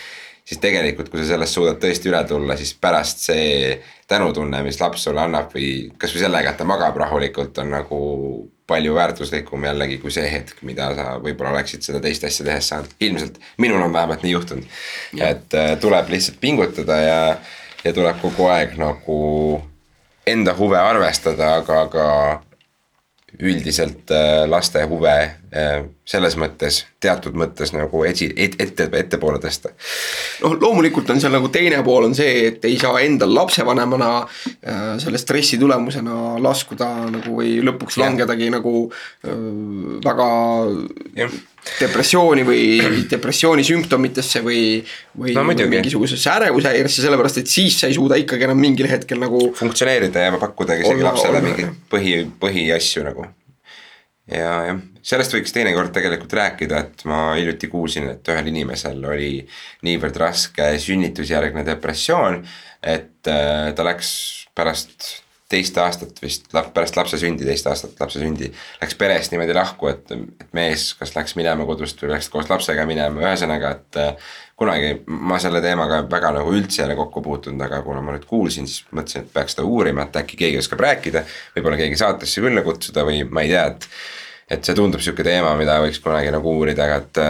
[0.45, 3.77] siis tegelikult, kui sa sellest suudad tõesti üle tulla, siis pärast see
[4.13, 7.99] tänutunne, mis laps sulle annab või kasvõi sellega, et ta magab rahulikult, on nagu
[8.69, 12.95] palju väärtuslikum jällegi kui see hetk, mida sa võib-olla oleksid seda teist asja tehes saanud.
[12.99, 14.79] ilmselt minul on vähemalt nii juhtunud.
[15.19, 17.19] et äh, tuleb lihtsalt pingutada ja,
[17.83, 19.19] ja tuleb kogu aeg nagu
[20.27, 22.07] enda huve arvestada, aga ka
[23.39, 29.71] üldiselt äh, laste huve äh, selles mõttes, teatud mõttes nagu esi, et, ette, ettepoole tõsta.
[30.43, 34.81] noh, loomulikult on seal nagu teine pool on see, et ei saa endal lapsevanemana äh,
[34.99, 38.03] selle stressi tulemusena laskuda nagu või lõpuks ja.
[38.03, 39.37] langedagi nagu äh,
[40.03, 40.27] väga
[41.21, 41.29] ja.
[41.79, 42.65] depressiooni või
[43.13, 44.81] depressiooni sümptomitesse või,
[45.15, 49.53] või no, mingisugusesse ärevushäiresse, sellepärast et siis sa ei suuda ikkagi enam mingil hetkel nagu.
[49.55, 53.29] funktsioneerida ja pakkuda isegi lapsele mingeid põhi, põhiasju nagu
[54.31, 59.33] ja jah, sellest võiks teinekord tegelikult rääkida, et ma hiljuti kuulsin, et ühel inimesel oli
[59.83, 62.39] niivõrd raske sünnitusjärgne depressioon,
[62.79, 64.13] et äh, ta läks
[64.55, 68.49] pärast teist aastat vist, pärast lapse sündi, teist aastat lapse sündi,
[68.81, 72.87] läks perest niimoodi lahku, et, et mees kas läks minema kodust või läks koos lapsega
[72.89, 74.31] minema, ühesõnaga, et äh,
[74.63, 78.25] kunagi ma selle teemaga väga nagu üldse ei ole kokku puutunud, aga kuna ma nüüd
[78.29, 81.23] kuulsin, siis mõtlesin, et peaks seda uurima, et äkki keegi oskab rääkida.
[81.57, 83.87] võib-olla keegi saatesse külla kutsuda või ma ei tea, et,
[84.57, 87.21] et see tundub sihuke teema, mida võiks kunagi nagu uurida, aga et,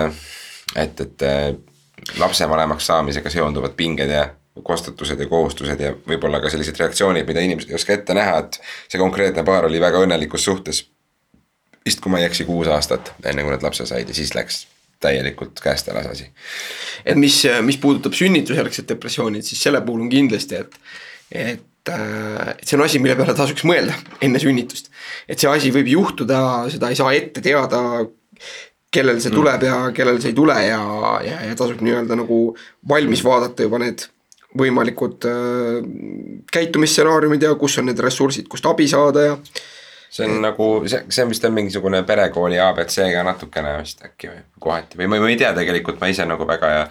[0.86, 4.28] et, et lapsevanemaks saamisega seonduvad pinged ja
[4.64, 8.60] kostutused ja kohustused ja võib-olla ka sellised reaktsioonid, mida inimesed ei oska ette näha, et
[8.92, 10.86] see konkreetne paar oli väga õnnelikus suhtes.
[11.86, 14.68] vist kui ma ei eksi, kuus aastat, enne kui nad lapse said ja siis läks
[15.04, 16.30] täielikult käest ära see asi.
[17.06, 20.76] et mis, mis puudutab sünnitusjärgset depressiooni, et siis selle puhul on kindlasti, et,
[21.32, 24.92] et äh, et see on asi, mille peale tasuks mõelda enne sünnitust.
[25.28, 26.40] et see asi võib juhtuda,
[26.74, 27.82] seda ei saa ette teada,
[28.94, 29.70] kellel see tuleb mm.
[29.70, 30.82] ja kellel see ei tule ja,
[31.26, 32.40] ja, ja tasub nii-öelda nagu
[32.90, 34.06] valmis vaadata juba need
[34.58, 35.80] võimalikud äh,
[36.54, 39.38] käitumisstsenaariumid ja kus on need ressursid, kust abi saada ja.
[40.14, 45.00] See on nagu see, see vist on mingisugune perekooli abc-ga natukene vist äkki või kohati
[45.00, 46.84] või ma, ma ei tea tegelikult, ma ise nagu väga ja,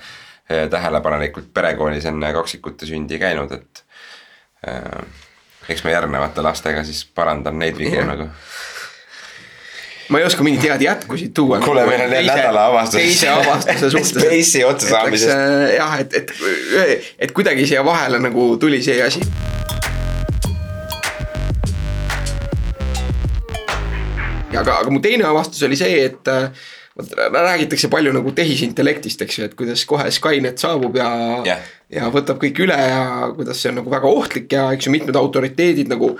[0.50, 3.84] ja tähelepanelikult perekoolis enne kaksikute sündi käinud, et
[4.66, 5.06] äh,.
[5.70, 8.30] eks ma järgnevate lastega siis parandan neid vigu nagu
[10.12, 11.60] ma ei oska mingeid head jätkusid tuua.
[11.62, 13.00] kuule, meil on nädala avastus.
[13.00, 14.10] teise avastuse suhtes.
[14.10, 15.30] Space'i otsasaamisest.
[15.32, 16.34] Äh, jah, et, et,
[17.18, 19.22] et kuidagi siia vahele nagu tuli see asi.
[24.60, 26.48] Aga, aga mu teine avastus oli see, et äh,
[26.98, 31.10] vot räägitakse palju nagu tehisintellektist, eks ju, et kuidas kohe Skynet saabub ja
[31.46, 34.94] yeah., ja võtab kõik üle ja kuidas see on nagu väga ohtlik ja eks ju
[34.94, 36.14] mitmed autoriteedid nagu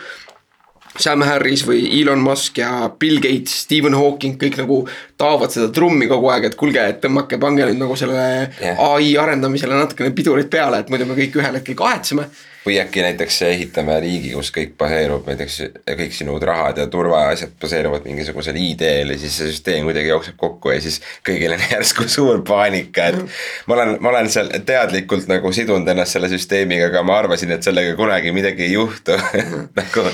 [1.00, 4.82] Sam Harris või Elon Musk ja Bill Gates, Stephen Hawking, kõik nagu
[5.22, 8.80] taovad seda trummi kogu aeg, et kuulge, et tõmmake, pange nüüd nagu sellele yeah.
[8.92, 12.28] ai arendamisele natukene pidurit peale, et muidu me kõik ühel hetkel kahetseme
[12.66, 15.56] või äkki näiteks ehitame riigi, kus kõik baseerub näiteks
[15.98, 20.70] kõik sinu rahad ja turvaasjad baseeruvad mingisugusel ID-l ja siis see süsteem kuidagi jookseb kokku
[20.70, 23.18] ja siis kõigil on järsku suur paanika, et.
[23.66, 27.66] ma olen, ma olen seal teadlikult nagu sidunud ennast selle süsteemiga, aga ma arvasin, et
[27.66, 29.18] sellega kunagi midagi ei juhtu
[29.80, 30.06] nagu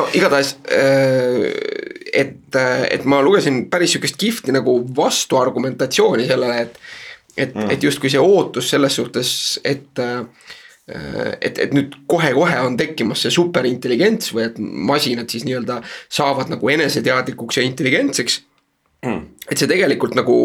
[0.00, 1.44] no igatahes, äh,
[2.12, 6.78] et, et ma lugesin päris sihukest kihvti nagu vastuargumentatsiooni sellele, et.
[7.36, 10.24] et mm., et justkui see ootus selles suhtes, et äh,
[10.88, 16.48] Äh, et, et nüüd kohe-kohe on tekkimas see superintelligents või et masinad siis nii-öelda saavad
[16.48, 18.38] nagu eneseteadlikuks ja intelligentseks
[19.04, 19.18] mm..
[19.50, 20.36] et see tegelikult nagu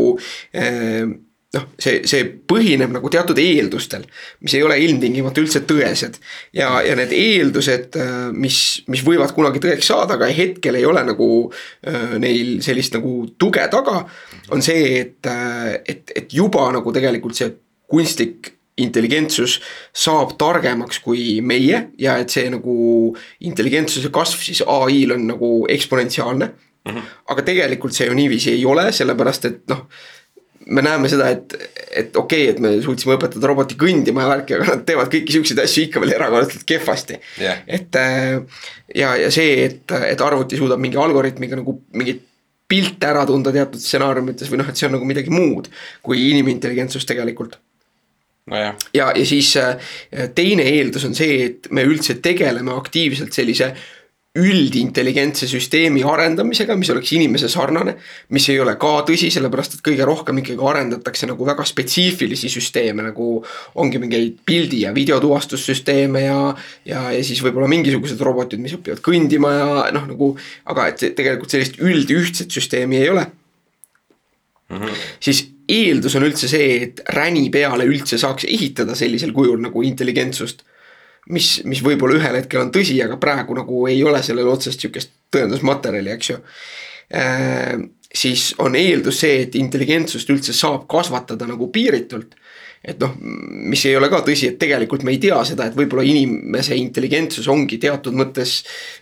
[0.52, 1.06] eh,
[1.54, 4.06] noh, see, see põhineb nagu teatud eeldustel,
[4.46, 6.18] mis ei ole ilmtingimata üldse tõesed.
[6.56, 8.58] ja, ja need eeldused, äh, mis,
[8.92, 13.68] mis võivad kunagi tõeks saada, aga hetkel ei ole nagu äh, neil sellist nagu tuge
[13.72, 14.04] taga.
[14.52, 15.32] on see, et,
[15.86, 17.54] et, et juba nagu tegelikult see
[17.90, 19.60] kunstlik intelligentsus
[19.94, 22.76] saab targemaks kui meie ja et see nagu
[23.46, 26.90] intelligentsuse kasv siis ai-l on nagu eksponentsiaalne mm.
[26.92, 27.12] -hmm.
[27.30, 29.86] aga tegelikult see ju niiviisi ei ole, sellepärast et noh
[30.66, 31.56] me näeme seda, et,
[31.92, 35.36] et okei okay,, et me suutsime õpetada roboti kõndima ja värki, aga nad teevad kõiki
[35.36, 37.20] siukseid asju ikka veel erakordselt kehvasti.
[37.42, 37.64] Yeah..
[37.68, 38.62] et äh,
[38.96, 42.24] ja, ja see, et, et arvuti suudab mingi algoritmiga nagu mingit
[42.74, 45.70] pilte ära tunda teatud stsenaariumites või noh, et see on nagu midagi muud
[46.06, 47.60] kui inimintelligentsus tegelikult.
[48.44, 48.60] No.
[48.60, 49.78] ja, ja, siis äh,
[50.36, 53.70] teine eeldus on see, et me üldse tegeleme aktiivselt sellise
[54.34, 57.96] üldintelligentse süsteemi arendamisega, mis oleks inimese sarnane.
[58.34, 63.06] mis ei ole ka tõsi, sellepärast et kõige rohkem ikkagi arendatakse nagu väga spetsiifilisi süsteeme,
[63.06, 63.28] nagu
[63.76, 66.40] ongi mingeid pildi ja videotuvastussüsteeme ja.
[66.86, 70.34] ja, ja siis võib-olla mingisugused robotid, mis õpivad kõndima ja noh, nagu,
[70.66, 73.28] aga et tegelikult sellist üldühtset süsteemi ei ole
[74.74, 74.78] mm.
[74.78, 75.02] -hmm.
[75.20, 80.64] siis eeldus on üldse see, et räni peale üldse saaks ehitada sellisel kujul nagu intelligentsust.
[81.32, 85.14] Mis, mis võib-olla ühel hetkel on tõsi, aga praegu nagu ei ole sellel otsest sihukest
[85.34, 86.40] tõendusmaterjali, eks ju
[87.16, 87.76] äh,.
[88.14, 92.36] siis on eeldus see, et intelligentsust üldse saab kasvatada nagu piiritult.
[92.84, 93.14] et noh,
[93.72, 97.48] mis ei ole ka tõsi, et tegelikult me ei tea seda, et võib-olla inimese intelligentsus
[97.48, 98.58] ongi teatud mõttes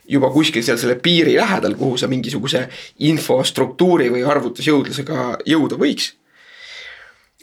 [0.05, 2.67] juba kuskil seal selle piiri lähedal, kuhu sa mingisuguse
[3.09, 6.11] infostruktuuri või arvutusjõudlusega jõuda võiks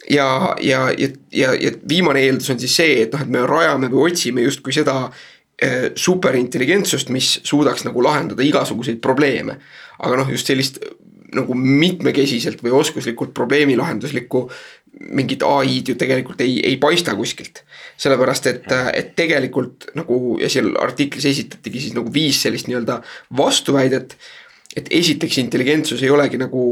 [0.09, 3.91] ja, ja, ja, ja, ja viimane eeldus on siis see, et noh, et me rajame
[3.91, 5.03] või otsime justkui seda
[5.61, 9.59] eh, superintelligentsust, mis suudaks nagu lahendada igasuguseid probleeme.
[9.99, 10.79] aga noh, just sellist
[11.35, 14.47] nagu mitmekesiselt või oskuslikult probleemilahenduslikku
[15.13, 17.63] mingit ai-d ju tegelikult ei, ei paista kuskilt.
[17.99, 23.01] sellepärast, et, et tegelikult nagu ja seal artiklis esitatigi siis nagu viis sellist nii-öelda
[23.37, 24.17] vastuväidet.
[24.75, 26.63] et esiteks intelligentsus ei olegi nagu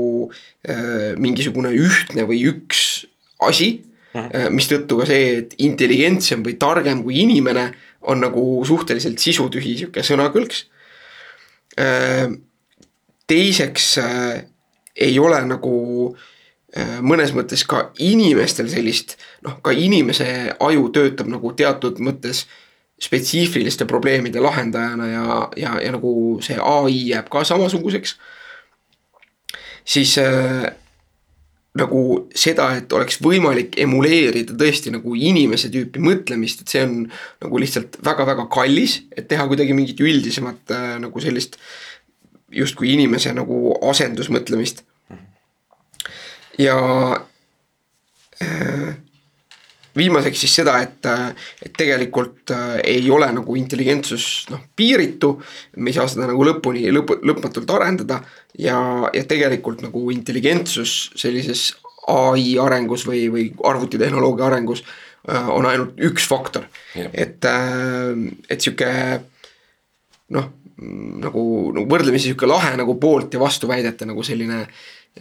[0.70, 3.06] äh, mingisugune ühtne või üks
[3.46, 3.70] asi
[4.16, 4.48] äh,.
[4.54, 7.70] mistõttu ka see, et intelligentsem või targem kui inimene
[8.08, 10.66] on nagu suhteliselt sisutühi sihuke sõnakõlks
[11.80, 12.32] äh,
[13.28, 14.46] teiseks äh,
[14.96, 15.78] ei ole nagu
[16.78, 20.28] mõnes mõttes ka inimestel sellist noh, ka inimese
[20.60, 22.44] aju töötab nagu teatud mõttes
[23.02, 26.12] spetsiifiliste probleemide lahendajana ja, ja, ja nagu
[26.46, 28.18] see ai jääb ka samasuguseks.
[29.86, 30.74] siis äh,
[31.78, 32.02] nagu
[32.36, 36.96] seda, et oleks võimalik emuleerida tõesti nagu inimese tüüpi mõtlemist, et see on
[37.44, 41.60] nagu lihtsalt väga-väga kallis, et teha kuidagi mingit üldisemat äh, nagu sellist
[42.54, 44.84] justkui inimese nagu asendusmõtlemist.
[46.58, 46.78] ja
[48.42, 48.96] äh,
[49.98, 51.08] viimaseks siis seda, et,
[51.66, 55.34] et tegelikult äh, ei ole nagu intelligentsus noh, piiritu.
[55.78, 58.22] me ei saa seda nagu lõpuni lõp-, lõpmatult arendada
[58.60, 58.78] ja,
[59.14, 61.72] ja tegelikult nagu intelligentsus sellises
[62.08, 66.70] ai arengus või, või arvutitehnoloogia arengus äh, on ainult üks faktor.
[66.96, 67.44] et,
[68.50, 68.94] et sihuke
[70.36, 74.64] noh, nagu, nagu võrdlemisi sihuke lahe nagu poolt ja vastuväidete nagu selline,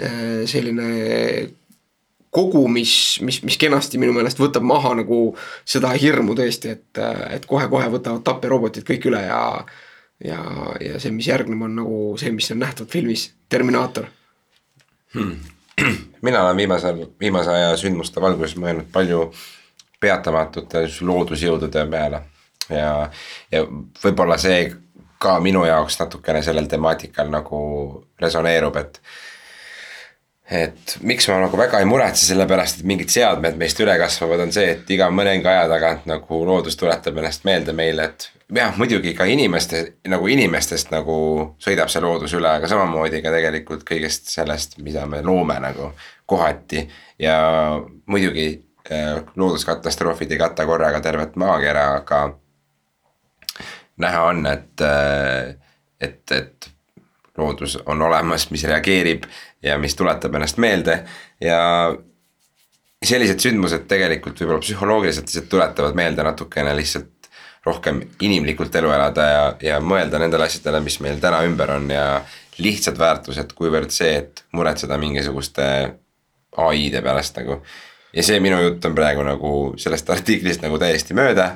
[0.00, 0.88] äh, selline
[2.36, 2.92] kogu, mis,
[3.24, 5.20] mis, mis kenasti minu meelest võtab maha nagu
[5.64, 7.00] seda hirmu tõesti, et,
[7.32, 9.42] et kohe-kohe võtavad tapjarobotid kõik üle ja
[10.24, 10.38] ja,
[10.80, 14.08] ja see, mis järgneb, on nagu see, mis on nähtud filmis Terminaator
[15.14, 15.36] hmm..
[16.26, 19.26] mina olen viimasel, viimase aja sündmuste valguses mõelnud palju
[20.00, 22.22] peatamatute loodusjõudude peale
[22.72, 23.10] ja,
[23.52, 23.62] ja
[24.02, 24.70] võib-olla see
[25.18, 27.60] ka minu jaoks natukene sellel temaatikal nagu
[28.20, 29.00] resoneerub, et.
[30.50, 34.44] Et miks ma nagu väga ei muretse selle pärast, et mingid seadmed meist üle kasvavad,
[34.44, 38.28] on see, et iga mõninga aja tagant nagu loodus tuletab ennast meelde meile, et.
[38.54, 39.82] jah, muidugi ka inimeste
[40.12, 41.16] nagu inimestest nagu
[41.62, 45.90] sõidab see loodus üle, aga samamoodi ka tegelikult kõigest sellest, mida me loome nagu
[46.26, 46.86] kohati
[47.18, 47.40] ja
[48.06, 48.48] muidugi
[48.90, 52.22] äh, looduskatastroofid ei kata korraga tervet maakera, aga
[53.98, 54.86] näha on, et,
[56.00, 56.70] et, et
[57.38, 59.24] loodus on olemas, mis reageerib
[59.62, 61.00] ja mis tuletab ennast meelde
[61.40, 61.60] ja
[63.04, 67.30] sellised sündmused tegelikult võib-olla psühholoogiliselt lihtsalt tuletavad meelde natukene lihtsalt
[67.66, 72.06] rohkem inimlikult elu elada ja, ja mõelda nendele asjadele, mis meil täna ümber on ja
[72.62, 75.66] lihtsad väärtused, kuivõrd see, et muretseda mingisuguste
[76.62, 77.60] ai-de pärast nagu.
[78.14, 79.50] ja see minu jutt on praegu nagu
[79.82, 81.50] sellest artiklist nagu täiesti mööda,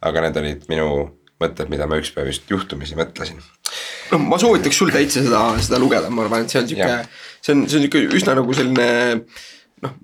[0.00, 0.88] aga need olid minu
[1.42, 3.38] mõtted, mida ma ükspäev just juhtumisi mõtlesin.
[4.12, 6.96] noh, ma soovitaks sul täitsa seda, seda lugeda, ma arvan, et see on sihuke,
[7.40, 8.88] see on, see on sihuke üsna nagu selline
[9.84, 9.94] noh,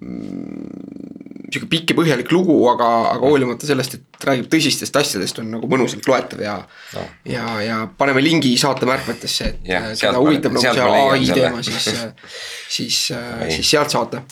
[1.51, 5.71] sihuke pikk ja põhjalik lugu, aga, aga hoolimata sellest, et räägib tõsistest asjadest, on nagu
[5.71, 6.57] mõnusalt loetav ja
[6.95, 7.09] no.
[7.31, 11.91] ja, ja paneme lingi saate märkmetesse, et ja, keda huvitab nagu see ai teema, siis,
[12.79, 14.25] siis, siis sealt saate.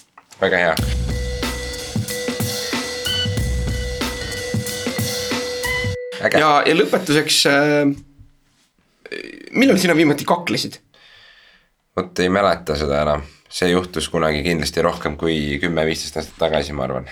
[0.43, 1.31] väga hea
[6.31, 7.93] ja, ja lõpetuseks äh,.
[9.53, 10.79] millal sina viimati kaklesid?
[11.97, 16.87] vot ei mäleta seda enam, see juhtus kunagi kindlasti rohkem kui kümme-viisteist aastat tagasi, ma
[16.87, 17.09] arvan.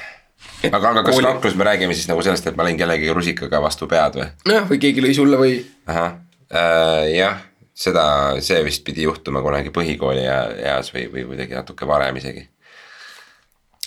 [0.71, 1.29] aga, aga kas kooli...
[1.29, 4.29] kaklus, me räägime siis nagu sellest, et ma lõin kellelegi rusikaga vastu pead või?
[4.49, 5.59] nojah, või keegi lõi sulle või?
[5.91, 6.15] ahah
[6.49, 7.43] äh,, jah,
[7.77, 8.05] seda,
[8.45, 12.47] see vist pidi juhtuma kunagi põhikooli eas või, või kuidagi natuke varem isegi.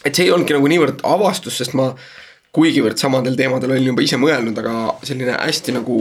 [0.04, 1.94] et see ei olnudki nagu niivõrd avastus, sest ma
[2.54, 5.98] kuigivõrd samadel teemadel olin juba ise mõelnud, aga selline hästi nagu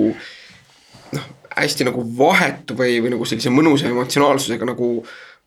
[1.17, 4.93] noh, hästi nagu vahetu või, või nagu sellise mõnusa emotsionaalsusega nagu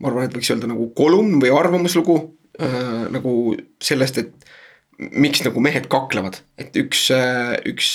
[0.02, 2.18] ma arvan, et võiks öelda nagu kolumn või arvamuslugu
[2.60, 3.36] äh, nagu
[3.84, 4.52] sellest, et
[4.98, 7.90] miks nagu mehed kaklevad, et üks äh,, üks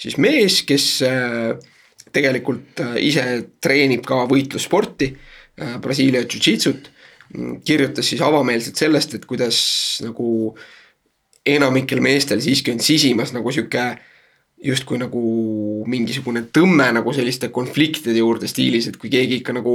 [0.00, 1.54] siis mees, kes äh,
[2.16, 3.24] tegelikult äh, ise
[3.62, 6.90] treenib ka võitlussporti äh,, Brasiilia jujitsut,
[7.66, 9.58] kirjutas siis avameelselt sellest, et kuidas
[10.04, 10.66] nagu äh,
[11.46, 13.86] enamikel meestel siiski on sisimas nagu sihuke
[14.64, 15.20] justkui nagu
[15.86, 19.74] mingisugune tõmme nagu selliste konfliktide juurde stiilis, et kui keegi ikka nagu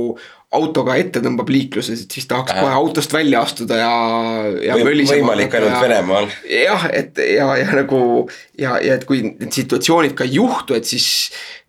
[0.58, 3.92] autoga ette tõmbab liikluses, et siis tahaks kohe autost välja astuda ja,
[4.66, 6.28] ja Või, võimalik ainult ja- Venemaal.
[6.50, 8.02] jah, et ja, ja nagu
[8.60, 11.08] ja, ja et kui need situatsioonid ka ei juhtu, et siis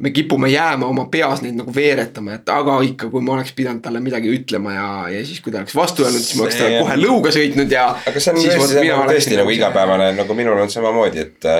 [0.02, 3.84] me kipume jääma oma peas neid nagu veeretama, et aga ikka, kui ma oleks pidanud
[3.84, 4.88] talle midagi ütlema ja,
[5.18, 7.76] ja siis, kui ta oleks vastu öelnud, siis ma oleks talle See- kohe lõuga sõitnud
[7.76, 7.86] ja.
[8.08, 11.50] aga see on tõesti, nagu, oleksin tõesti nagu igapäevane, nagu minul on samamoodi, et,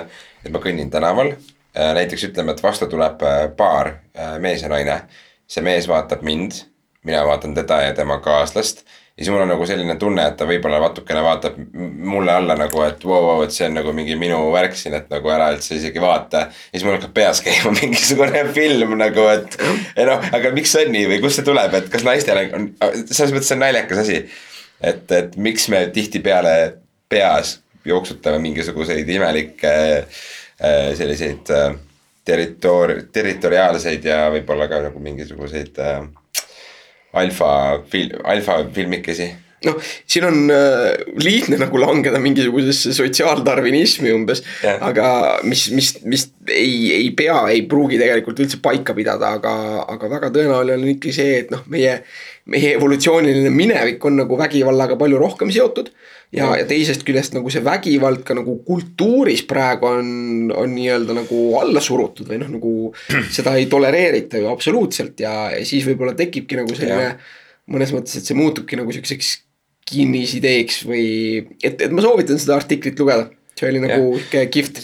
[0.45, 1.35] et ma kõnnin tänaval.
[1.73, 5.03] näiteks ütleme, et vastu tuleb äh, paar, äh, mees ja naine.
[5.53, 6.53] see mees vaatab mind,
[7.05, 8.85] mina vaatan teda ja tema kaaslast.
[9.17, 11.57] ja siis mul on nagu selline tunne, et ta võib-olla natukene vaatab
[12.13, 15.09] mulle alla nagu, et vau, vau, et see on nagu mingi minu värk siin, et
[15.11, 16.47] nagu ära üldse isegi vaata.
[16.51, 19.59] ja siis mul hakkab peas käima mingisugune film nagu, et
[19.97, 22.73] ei noh, aga miks see on nii või kust see tuleb, et kas naistele on,
[23.09, 24.25] selles mõttes see on naljakas asi
[24.83, 26.57] et, et miks me tihtipeale
[27.13, 31.77] peas jooksutame mingisuguseid imelikke äh, selliseid äh,
[32.29, 36.03] territoor-, territoriaalseid ja võib-olla ka nagu mingisuguseid äh,
[37.19, 37.55] alfa
[37.91, 39.33] fil-, alfafilmikesi.
[39.63, 39.77] noh,
[40.11, 40.39] siin on
[41.23, 44.81] lihtne nagu langeda mingisugusesse sotsiaaldarvinismi umbes Jah.
[44.83, 45.07] aga
[45.47, 49.53] mis, mis, mis ei, ei pea, ei pruugi tegelikult üldse paika pidada, aga,
[49.87, 52.01] aga väga tõenäoline on ikkagi see, et noh, meie.
[52.51, 55.93] meie evolutsiooniline minevik on nagu vägivallaga palju rohkem seotud.
[56.33, 60.09] Ja, ja teisest küljest nagu see vägivald ka nagu kultuuris praegu on,
[60.57, 62.75] on nii-öelda nagu alla surutud või noh, nagu
[63.37, 67.15] seda ei tolereerita ju absoluutselt ja, ja siis võib-olla tekibki nagu selline
[67.73, 69.37] mõnes mõttes, et see muutubki nagu siukseks
[69.93, 71.07] kinnisideeks või
[71.63, 73.29] et, et ma soovitan seda artiklit lugeda.
[73.63, 74.81] See oli nagu sihuke kihvt,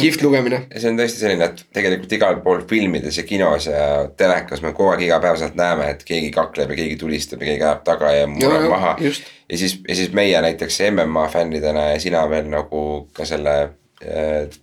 [0.00, 0.60] kihvt lugemine.
[0.76, 3.82] see on tõesti selline, et tegelikult igal pool filmides ja kinos ja
[4.20, 7.84] telekas me kogu aeg igapäevaselt näeme, et keegi kakleb ja keegi tulistab ja keegi ajab
[7.88, 8.94] taga ja murrab Jaa, maha.
[9.00, 12.82] ja siis, ja siis meie näiteks MMA fännidena ja sina veel nagu
[13.16, 13.56] ka selle,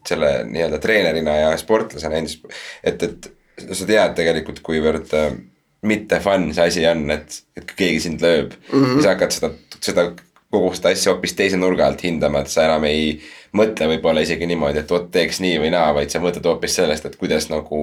[0.07, 2.39] selle nii-öelda treenerina ja sportlasena endis.
[2.83, 3.33] et, et
[3.71, 5.35] sa tead tegelikult, kuivõrd äh,
[5.85, 8.83] mitte fun see asi on, et, et kui keegi sind lööb mm.
[8.83, 9.01] -hmm.
[9.03, 10.07] sa hakkad seda, seda
[10.55, 13.17] kogu seda asja hoopis teise nurga alt hindama, et sa enam ei
[13.55, 17.05] mõtle võib-olla isegi niimoodi, et vot teeks nii või naa, vaid sa mõtled hoopis sellest,
[17.07, 17.79] et kuidas nagu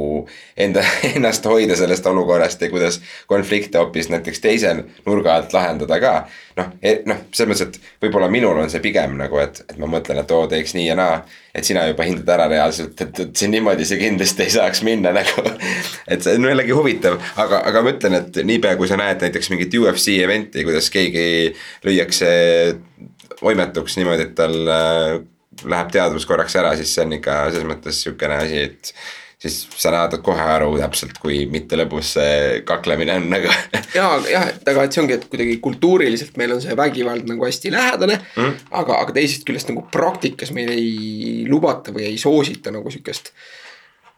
[0.56, 3.00] enda, ennast hoida sellest olukorrast ja kuidas
[3.30, 4.74] konflikte hoopis näiteks teise
[5.06, 6.14] nurga alt lahendada ka.
[6.56, 6.68] noh,
[7.08, 10.34] noh, selles mõttes, et võib-olla minul on see pigem nagu, et, et ma mõtlen, et
[10.36, 11.22] oo, teeks nii ja naa.
[11.54, 15.12] et sina juba hindad ära reaalselt, et, et see niimoodi see kindlasti ei saaks minna
[15.18, 15.46] nagu.
[16.06, 19.52] et see on jällegi huvitav, aga, aga ma ütlen, et niipea kui sa näed näiteks
[19.52, 21.26] mingit UFC event'i, kuidas keegi
[21.86, 22.32] lüüakse
[23.42, 25.20] oimetuks niimoodi, et tal äh,
[25.64, 28.92] läheb teadvus korraks ära, siis see on ikka selles mõttes sihukene asi, et
[29.42, 33.50] siis sa näed kohe aru täpselt, kui mitte lõbus see kaklemine on nagu.
[33.98, 37.46] ja, jah, et aga et see ongi, et kuidagi kultuuriliselt meil on see vägivald nagu
[37.46, 38.68] hästi lähedane mm..
[38.82, 43.32] aga, aga teisest küljest nagu praktikas meil ei lubata või ei soosita nagu sihukest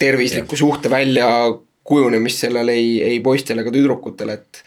[0.00, 4.64] tervislikku suhte väljakujunemist sellel ei, ei poistel ega tüdrukutel, et.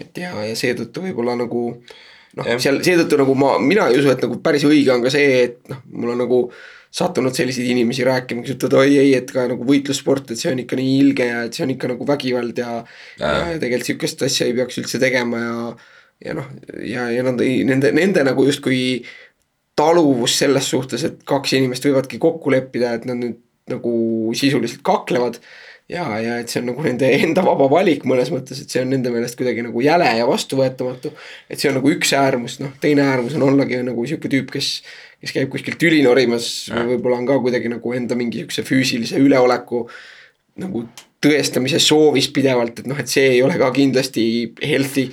[0.00, 1.70] et ja, ja seetõttu võib-olla nagu
[2.36, 5.44] noh seal seetõttu nagu ma, mina ei usu, et nagu päris õige on ka see,
[5.48, 6.40] et noh, mul on nagu
[6.96, 10.62] sattunud selliseid inimesi rääkima, kes ütlevad oi ei, et ka nagu võitlussport, et see on
[10.62, 12.78] ikka nii ilge ja et see on ikka nagu vägivald ja.
[13.20, 15.56] ja, ja tegelikult sihukest asja ei peaks üldse tegema ja,
[16.28, 16.48] ja noh,
[16.80, 19.02] ja, ja nad ei, nende, nende nagu justkui
[19.76, 23.92] taluvus selles suhtes, et kaks inimest võivadki kokku leppida, et nad nüüd nagu
[24.38, 25.40] sisuliselt kaklevad.
[25.92, 28.90] Ja, ja et see on nagu nende enda vaba valik mõnes mõttes, et see on
[28.94, 31.12] nende meelest kuidagi nagu jäle ja vastuvõetamatu.
[31.50, 34.80] et see on nagu üks äärmus, noh teine äärmus on ollagi nagu sihuke tüüp, kes,
[35.22, 39.22] kes käib kuskil tüli norimas või võib-olla on ka kuidagi nagu enda mingi sihukese füüsilise
[39.22, 39.86] üleoleku
[40.62, 40.86] nagu
[41.22, 44.26] tõestamise soovis pidevalt, et noh, et see ei ole ka kindlasti
[44.62, 45.10] healthy.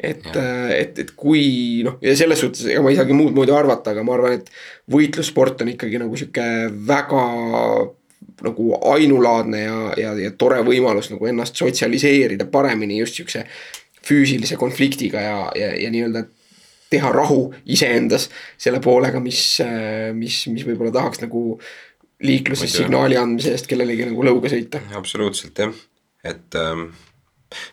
[0.00, 0.24] Et,
[0.72, 4.04] et, et kui noh, ja selles suhtes ega ma ei saagi muud moodi arvata, aga
[4.06, 4.46] ma arvan, et
[4.88, 6.46] võitlussport on ikkagi nagu sihuke
[6.88, 7.24] väga
[8.44, 13.46] nagu ainulaadne ja, ja, ja tore võimalus nagu ennast sotsialiseerida paremini just sihukese
[14.06, 16.24] füüsilise konfliktiga ja, ja, ja nii-öelda
[16.90, 19.60] teha rahu iseendas selle poolega, mis,
[20.16, 21.60] mis, mis võib-olla tahaks nagu
[22.26, 24.80] liikluses signaali andmise eest kellelegi nagu lõuga sõita.
[24.98, 25.76] absoluutselt jah,
[26.26, 26.88] et ähm,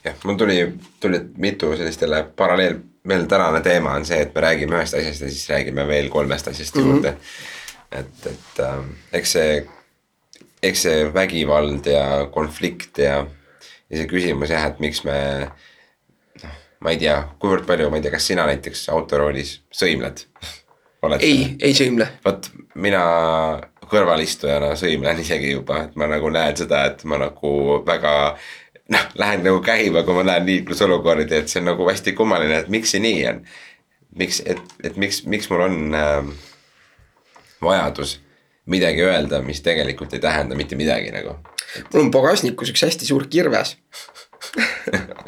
[0.05, 0.59] jah, mul tuli,
[1.03, 5.25] tuli mitu sellist jälle paralleel, meil tänane teema on see, et me räägime ühest asjast
[5.25, 7.17] ja siis räägime veel kolmest asjast juurde mm.
[7.17, 7.99] -hmm.
[7.99, 9.65] et, et ähm, eks see,
[10.63, 13.21] eks see vägivald ja konflikt ja,
[13.89, 15.17] ja see küsimus jah, et miks me
[16.41, 20.25] noh, ma ei tea, kuivõrd palju, ma ei tea, kas sina näiteks autoroolis sõimled?
[21.19, 22.09] ei, ei sõimle.
[22.25, 23.03] vot mina
[23.87, 27.53] kõrvalistujana sõimlen isegi juba, et ma nagu näen seda, et ma nagu
[27.87, 28.13] väga
[28.93, 32.69] noh, lähen nagu käima, kui ma näen liiklusolukordi, et see on nagu hästi kummaline, et
[32.73, 33.41] miks see nii on.
[34.17, 36.29] miks, et, et miks, miks mul on äh,
[37.61, 38.17] vajadus
[38.71, 41.37] midagi öelda, mis tegelikult ei tähenda mitte midagi nagu.
[41.93, 43.77] mul on pagasnikus üks hästi suur kirves.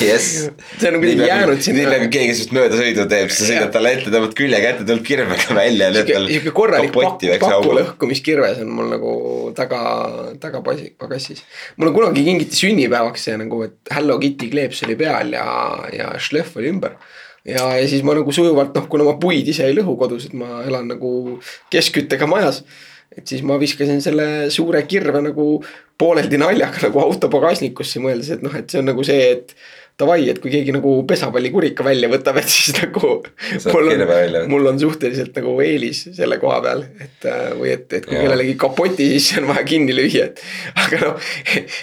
[0.00, 0.50] jess.
[0.78, 1.80] see on nagu kuidagi jäänud sinna.
[1.80, 5.06] nii nagu keegi sinust möödasõidu teeb, siis sa sõidad talle ette, tõmbad külje kätte, tuleb
[5.06, 6.28] kirvega välja ja lööd tal.
[6.30, 9.14] sihuke korralik pakk, pakulõhkumiskirves on mul nagu
[9.58, 9.80] taga,
[10.42, 11.42] tagapasi-, pagassis.
[11.80, 15.48] mulle kunagi kingiti sünnipäevaks see nagu, et Hello Kitty kleeps oli peal ja,
[15.96, 16.96] ja šlehv oli ümber
[17.44, 20.36] ja, ja siis ma nagu sujuvalt noh, kuna ma puid ise ei lõhu kodus, et
[20.38, 21.12] ma elan nagu
[21.72, 22.62] keskküttega majas.
[23.10, 25.46] et siis ma viskasin selle suure kirve nagu
[25.98, 29.54] pooleldi naljaga nagu auto pagasnikusse, mõeldes, et noh, et see on nagu see, et
[30.00, 33.12] davai, et kui keegi nagu pesapallikurika välja võtab, et siis nagu.
[33.72, 34.04] mul on,
[34.50, 38.24] mul on suhteliselt nagu eelis selle koha peal, et äh, või et, et kui ja.
[38.26, 40.42] kellelegi kapoti sisse on vaja kinni lüüa, et.
[40.84, 41.30] aga noh,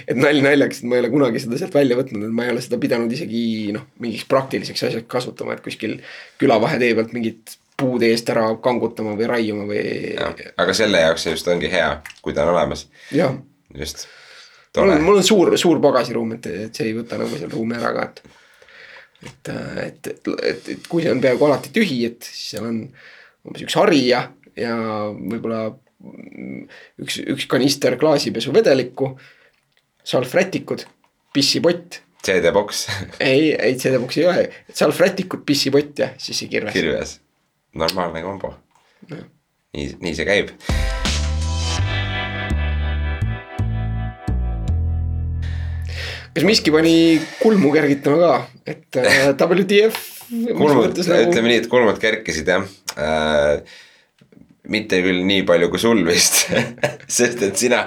[0.08, 2.54] et nali naljaks, et ma ei ole kunagi seda sealt välja võtnud, et ma ei
[2.56, 3.46] ole seda pidanud isegi
[3.76, 6.00] noh, mingiks praktiliseks asjaks kasutama, et kuskil
[6.42, 9.82] küla vahetee pealt mingit puude eest ära kangutama või raiuma või.
[10.58, 11.92] aga selle jaoks see just ongi hea,
[12.26, 12.88] kui ta on olemas.
[13.78, 14.08] just
[14.78, 17.78] mul on, mul on suur, suur pagasiruum, et, et see ei võta nagu seal ruumi
[17.80, 18.22] ära ka, et.
[19.28, 22.82] et, et, et, et, et kui see on peaaegu alati tühi, et siis seal on
[23.48, 24.26] umbes üks hari ja,
[24.60, 24.76] ja
[25.14, 25.70] võib-olla
[27.02, 29.16] üks, üks kanister klaasipesuvedelikku.
[30.08, 30.86] salvrätikud,
[31.34, 32.02] pissipott.
[32.28, 32.86] CD-boks
[33.24, 36.74] ei, ei CD-boks ei ole, salvrätikud, pissipott ja siis see kirves.
[36.76, 37.20] kirves,
[37.78, 38.56] normaalne kombo
[39.12, 39.22] no..
[39.78, 40.56] nii, nii see käib
[46.38, 46.94] kas miski pani
[47.42, 48.34] kulmu kergitama ka,
[48.70, 49.98] et äh, WTF.
[50.54, 51.30] kulmud, nagu...
[51.32, 53.64] ütleme nii, et kulmud kerkisid jah äh,
[54.74, 56.48] mitte küll nii palju kui sul vist
[57.20, 57.84] sest et sina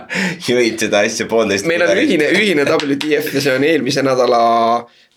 [0.47, 1.69] jõid seda asja poolteist.
[1.69, 4.41] meil on ühine, ühine WTF ja see on eelmise nädala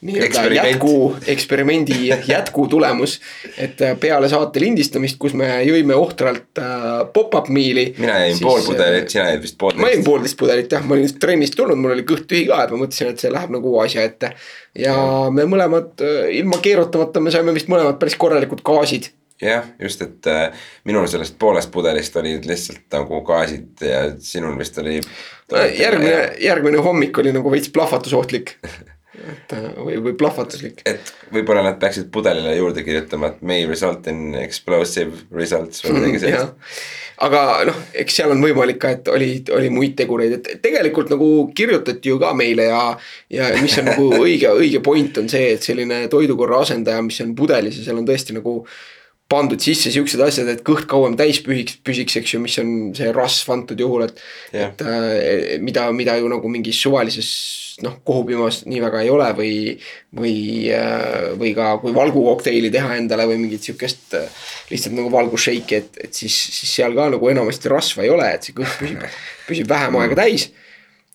[0.04, 3.22] nii-öelda jätku, eksperimendi jätku tulemus.
[3.58, 7.94] et äh, peale saate lindistamist, kus me jõime ohtralt äh, pop-up meal'i.
[7.98, 9.82] mina jäin siis, pool pudelit, sina jäid vist poolteist.
[9.82, 12.76] ma jäin poolteist pudelit jah, ma olin trennist tulnud, mul oli kõht tühi ka, et
[12.76, 14.34] ma mõtlesin, et see läheb nagu asja ette.
[14.86, 14.96] ja
[15.32, 20.32] me mõlemad äh, ilma keerutamata, me saime vist mõlemad päris korralikud gaasid jah, just, et
[20.32, 25.00] äh, minul sellest poolest pudelist olid lihtsalt nagu gaasid ja sinul vist oli.
[25.78, 28.58] järgmine, järgmine hommik oli nagu veits plahvatusohtlik
[29.14, 30.82] et äh, või, või plahvatuslik.
[30.90, 36.24] et võib-olla nad peaksid pudelile juurde kirjutama, et may result in explosive results või midagi
[36.24, 36.80] sellist.
[37.28, 41.30] aga noh, eks seal on võimalik ka, et oli, oli muid tegureid, et tegelikult nagu
[41.56, 42.82] kirjutati ju ka meile ja.
[43.34, 47.36] ja mis on nagu õige, õige point on see, et selline toidukorra asendaja, mis on
[47.38, 48.62] pudelis ja seal on tõesti nagu
[49.32, 53.10] pandud sisse siuksed asjad, et kõht kauem täis pühiks, püsiks, eks ju, mis on see
[53.16, 54.20] rasv antud juhul, et
[54.54, 54.70] yeah..
[54.70, 57.30] et äh, mida, mida ju nagu mingis suvalises
[57.82, 59.54] noh, kohupiimas nii väga ei ole või,
[60.20, 60.36] või,
[60.76, 66.04] äh, või ka kui valgukokteili teha endale või mingit sihukest äh, lihtsalt nagu valgusšeiki, et,
[66.06, 69.08] et siis, siis seal ka nagu enamasti rasva ei ole, et see kõht püsib,
[69.48, 70.52] püsib vähem aega täis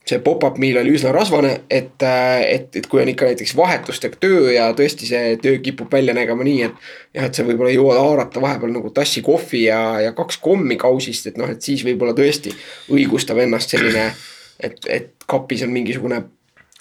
[0.08, 4.18] see pop-up meal oli üsna rasvane, et, äh, et, et kui on ikka näiteks vahetustega
[4.20, 6.88] töö ja tõesti see töö kipub välja nägema nii, et.
[7.16, 11.28] jah, et sa võib-olla jõuad haarata vahepeal nagu tassi kohvi ja, ja kaks kommi kausist,
[11.30, 12.54] et noh, et siis võib-olla tõesti
[12.94, 14.10] õigustab ennast selline.
[14.58, 16.22] et, et kapis on mingisugune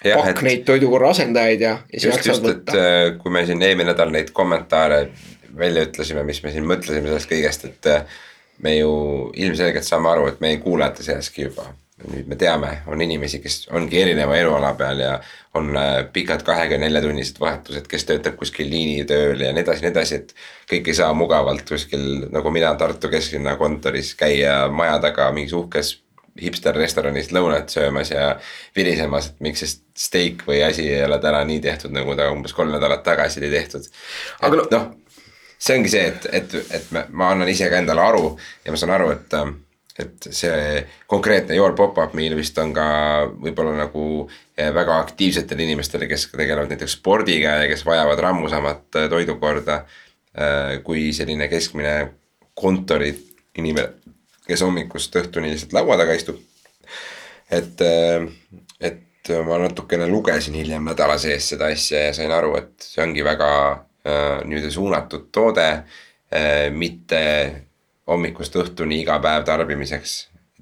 [0.03, 2.78] ja, pakk et, neid toidukorra asendajaid ja, ja sealt saad võtta.
[2.78, 5.07] Äh, kui me siin eelmine nädal neid kommentaare
[5.57, 8.21] välja ütlesime, mis me siin mõtlesime sellest kõigest, et äh,
[8.63, 8.93] me ju
[9.36, 11.67] ilmselgelt saame aru, et meie kuulajate seaski juba
[12.06, 15.14] nüüd me teame, on inimesi, kes ongi erineva eluala peal ja
[15.58, 19.93] on äh, pikad kahekümne nelja tunnised vahetused, kes töötab kuskil liinitööl ja nii edasi, nii
[19.93, 20.36] edasi, et.
[20.70, 25.95] kõik ei saa mugavalt kuskil nagu mina Tartu kesklinna kontoris käia maja taga mingis uhkes
[26.38, 28.36] hipster restoranis lõunat söömas ja
[28.76, 32.54] virisemas, et miks see steak või asi ei ole täna nii tehtud, nagu ta umbes
[32.54, 33.89] kolm nädalat tagasi oli tehtud.
[34.41, 34.82] aga noh no,
[35.58, 38.36] see ongi see, et, et, et ma, ma annan ise ka endale aru
[38.66, 39.34] ja ma saan aru, et
[40.00, 42.88] et see konkreetne Your Pop-Up Meal vist on ka
[43.41, 44.04] võib-olla nagu
[44.58, 49.82] eh, väga aktiivsetele inimestele, kes tegelevad näiteks spordiga ja kes vajavad rammusamat eh, toidukorda.
[50.38, 51.95] Eh, kui selline keskmine
[52.58, 53.10] kontori
[53.58, 54.14] inimene,
[54.45, 56.38] kes hommikust õhtuni lihtsalt laua taga istub.
[57.50, 57.80] et,
[58.84, 63.24] et ma natukene lugesin hiljem nädala sees seda asja ja sain aru, et see ongi
[63.26, 63.50] väga
[64.48, 65.68] nii-öelda suunatud toode,
[66.76, 67.22] mitte
[68.08, 70.18] hommikust õhtuni iga päev tarbimiseks.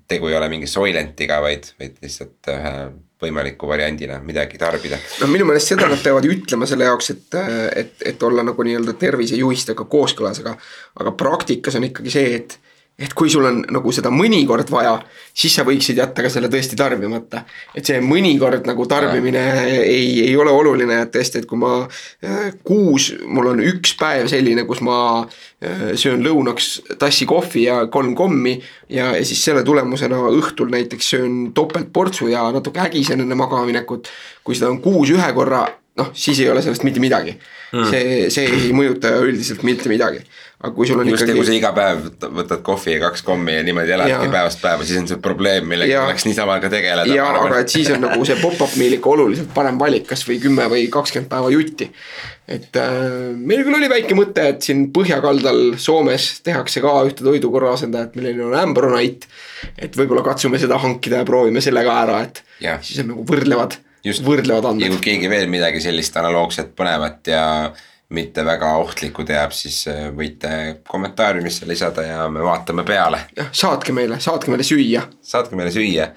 [0.08, 2.74] tegu ei ole mingi Soylentiga, vaid, vaid lihtsalt ühe
[3.22, 5.00] võimaliku variandina midagi tarbida.
[5.22, 7.40] no minu meelest seda nad peavad ütlema selle jaoks, et,
[7.76, 10.56] et, et olla nagu nii-öelda tervisejuhistega kooskõlas, aga.
[11.00, 12.58] aga praktikas on ikkagi see, et
[12.96, 14.94] et kui sul on nagu seda mõnikord vaja,
[15.36, 17.42] siis sa võiksid jätta ka selle tõesti tarbimata.
[17.76, 22.54] et see mõnikord nagu tarbimine ei, ei ole oluline, et tõesti, et kui ma äh,
[22.64, 28.16] kuus, mul on üks päev selline, kus ma äh, söön lõunaks tassi kohvi ja kolm
[28.16, 28.62] kommi.
[28.90, 34.08] ja, ja siis selle tulemusena õhtul näiteks söön topeltportsu ja natuke hägisen enne magamaminekut.
[34.44, 35.66] kui seda on kuus ühe korra,
[36.00, 37.92] noh, siis ei ole sellest mitte midagi mm..
[37.92, 40.24] see, see ei mõjuta üldiselt mitte midagi
[40.66, 41.38] aga kui sul on just ikkagi.
[41.38, 42.06] kui sa iga päev
[42.40, 46.04] võtad kohvi ja kaks kommi ja niimoodi eladki päevast päeva, siis on see probleem, millega
[46.06, 47.14] tuleks niisama ka tegeleda.
[47.14, 50.68] ja, aga et siis on nagu see pop-up meal ikka oluliselt parem valik, kasvõi kümme
[50.72, 51.90] või kakskümmend päeva jutti.
[52.58, 53.00] et äh,
[53.38, 58.46] meil küll oli väike mõte, et siin põhjakaldal Soomes tehakse ka ühte toidukorra asendajat, milline
[58.50, 59.30] on Ambronite.
[59.78, 62.80] et võib-olla katsume seda hankida ja proovime selle ka ära, et ja.
[62.82, 64.88] siis on nagu võrdlevad, võrdlevad andmed.
[64.88, 67.46] ja kui keegi veel midagi sellist analoogset põnevat ja
[68.10, 70.50] mitte väga ohtlikku teab, siis äh, võite
[70.88, 73.26] kommentaariumisse lisada ja me vaatame peale.
[73.38, 75.08] jah, saatke meile, saatke meile süüa.
[75.22, 76.10] saatke meile süüa.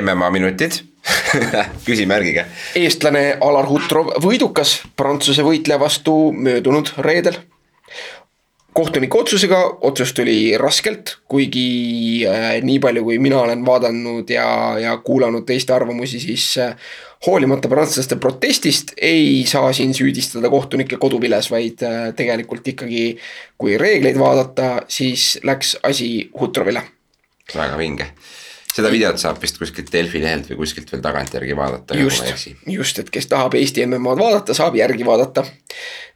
[0.00, 0.80] MMA minutid
[1.86, 2.44] küsimärgiga.
[2.78, 7.38] eestlane Alar Hutrov võidukas Prantsuse võitleja vastu möödunud reedel
[8.72, 14.48] kohtuniku otsusega, otsus tuli raskelt, kuigi äh, nii palju, kui mina olen vaadanud ja,
[14.80, 16.76] ja kuulanud teiste arvamusi, siis äh,
[17.26, 23.04] hoolimata prantslaste protestist ei saa siin süüdistada kohtunikke koduviles, vaid äh, tegelikult ikkagi
[23.58, 26.82] kui reegleid vaadata, siis läks asi Hutrovile.
[27.54, 28.12] väga vinge
[28.74, 31.98] seda videot saab vist kuskilt Delfi lehelt või kuskilt veel tagantjärgi vaadata.
[31.98, 35.44] just, just, et kes tahab Eesti MM-ad vaadata, saab järgi vaadata.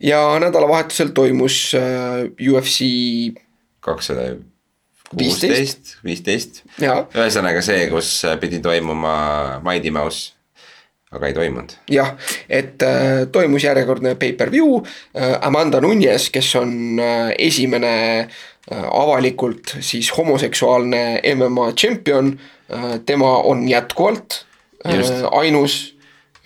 [0.00, 3.34] ja nädalavahetusel toimus äh, UFC.
[3.84, 4.34] kakssada
[5.14, 6.64] kuusteist, viisteist.
[6.80, 10.32] ühesõnaga see, kus pidi toimuma Mighty Mouse
[11.14, 11.76] aga ei toimunud.
[11.90, 12.14] jah,
[12.50, 17.94] et äh, toimus järjekordne pay-per-view äh,, Amanda Nunes, kes on äh, esimene
[18.24, 18.42] äh,
[18.72, 24.44] avalikult siis homoseksuaalne MMA tšempion äh,, tema on jätkuvalt
[24.86, 25.02] äh,
[25.32, 25.96] ainus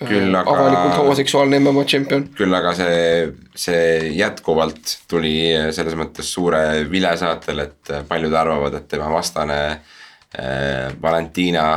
[0.02, 0.50] äh, küll aga.
[0.50, 2.26] avalikult homoseksuaalne MMA tšempion.
[2.38, 5.36] küll aga see, see jätkuvalt tuli
[5.74, 11.68] selles mõttes suure vile saatel, et paljud arvavad, et tema vastane äh, Valentina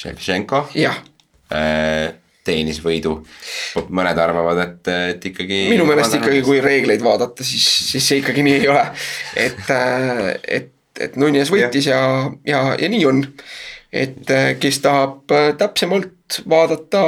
[0.00, 0.64] Ševtšenko.
[1.50, 2.14] Äh,
[2.50, 3.16] teenis võidu,
[3.88, 5.62] mõned arvavad, et, et ikkagi.
[5.70, 8.84] minu meelest ikkagi, kui reegleid vaadata, siis, siis see ikkagi nii ei ole.
[9.48, 10.24] et, äh,
[10.60, 12.00] et, et Nunes võitis ja,
[12.46, 13.22] ja, ja nii on.
[13.92, 17.04] et äh, kes tahab täpsemalt vaadata,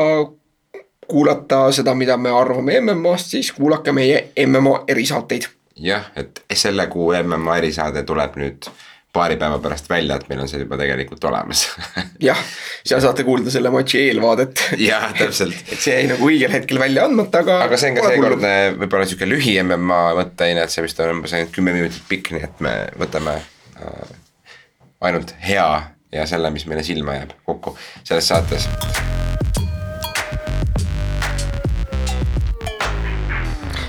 [1.08, 5.50] kuulata seda, mida me arvame MM-ast, siis kuulake meie MMA erisaateid.
[5.82, 8.70] jah, et selle kuu MMA erisaade tuleb nüüd
[9.12, 11.66] paari päeva pärast välja, et meil on see juba tegelikult olemas
[12.28, 12.38] jah,
[12.80, 17.04] seal saate kuulda selle matši eelvaadet jah, täpselt et see jäi nagu õigel hetkel välja
[17.08, 17.58] andmata, aga.
[17.66, 21.36] aga see on ka seekordne võib-olla sihuke lühi MMA mõtteaine, et see vist on umbes
[21.36, 24.14] ainult kümme minutit pikk, nii et me võtame äh,
[25.04, 25.68] ainult hea
[26.12, 28.68] ja selle, mis meile silma jääb kokku selles saates.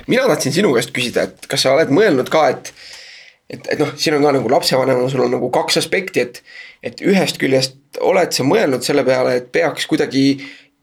[0.07, 2.72] mina tahtsin sinu käest küsida, et kas sa oled mõelnud ka, et
[3.53, 6.41] et, et noh, siin on ka nagu lapsevanemana sul on nagu kaks aspekti, et,
[6.83, 10.25] et ühest küljest oled sa mõelnud selle peale, et peaks kuidagi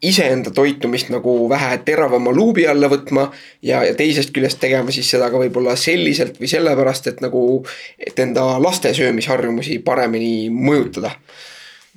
[0.01, 3.27] iseenda toitumist nagu vähe teravama luubi alla võtma.
[3.61, 7.43] ja, ja teisest küljest tegema siis seda ka võib-olla selliselt või sellepärast, et nagu,
[7.99, 11.13] et enda laste söömisharjumusi paremini mõjutada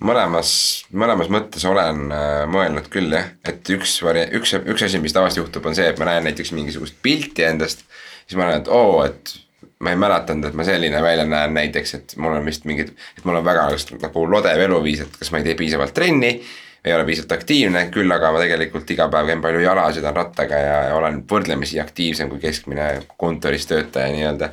[0.05, 0.51] mõlemas,
[0.93, 5.45] mõlemas mõttes olen äh, mõelnud küll jah, et üks vari-, üks, üks asi, mis tavaliselt
[5.45, 7.87] juhtub, on see, et ma näen näiteks mingisugust pilti endast.
[8.27, 9.37] siis ma näen, et oo, et
[9.81, 13.25] ma ei mäletanud, et ma selline välja näen näiteks, et mul on vist mingid, et
[13.25, 13.67] mul on väga
[14.03, 16.37] nagu lodev eluviis, et kas ma ei tee piisavalt trenni.
[16.85, 20.59] ei ole piisavalt aktiivne, küll aga ma tegelikult iga päev käin palju jala, sõidan rattaga
[20.61, 24.51] ja, ja olen võrdlemisi aktiivsem kui keskmine kontoris töötaja nii-öelda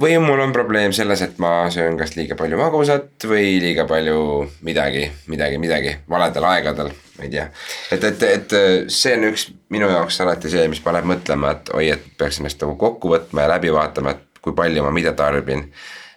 [0.00, 4.18] või mul on probleem selles, et ma söön kas liiga palju magusat või liiga palju
[4.66, 7.48] midagi, midagi, midagi valedel aegadel, ma ei tea.
[7.92, 8.54] et, et, et
[8.92, 12.62] see on üks minu jaoks alati see, mis paneb mõtlema, et oi, et peaks ennast
[12.64, 15.68] nagu kokku võtma ja läbi vaatama, et kui palju ma mida tarbin.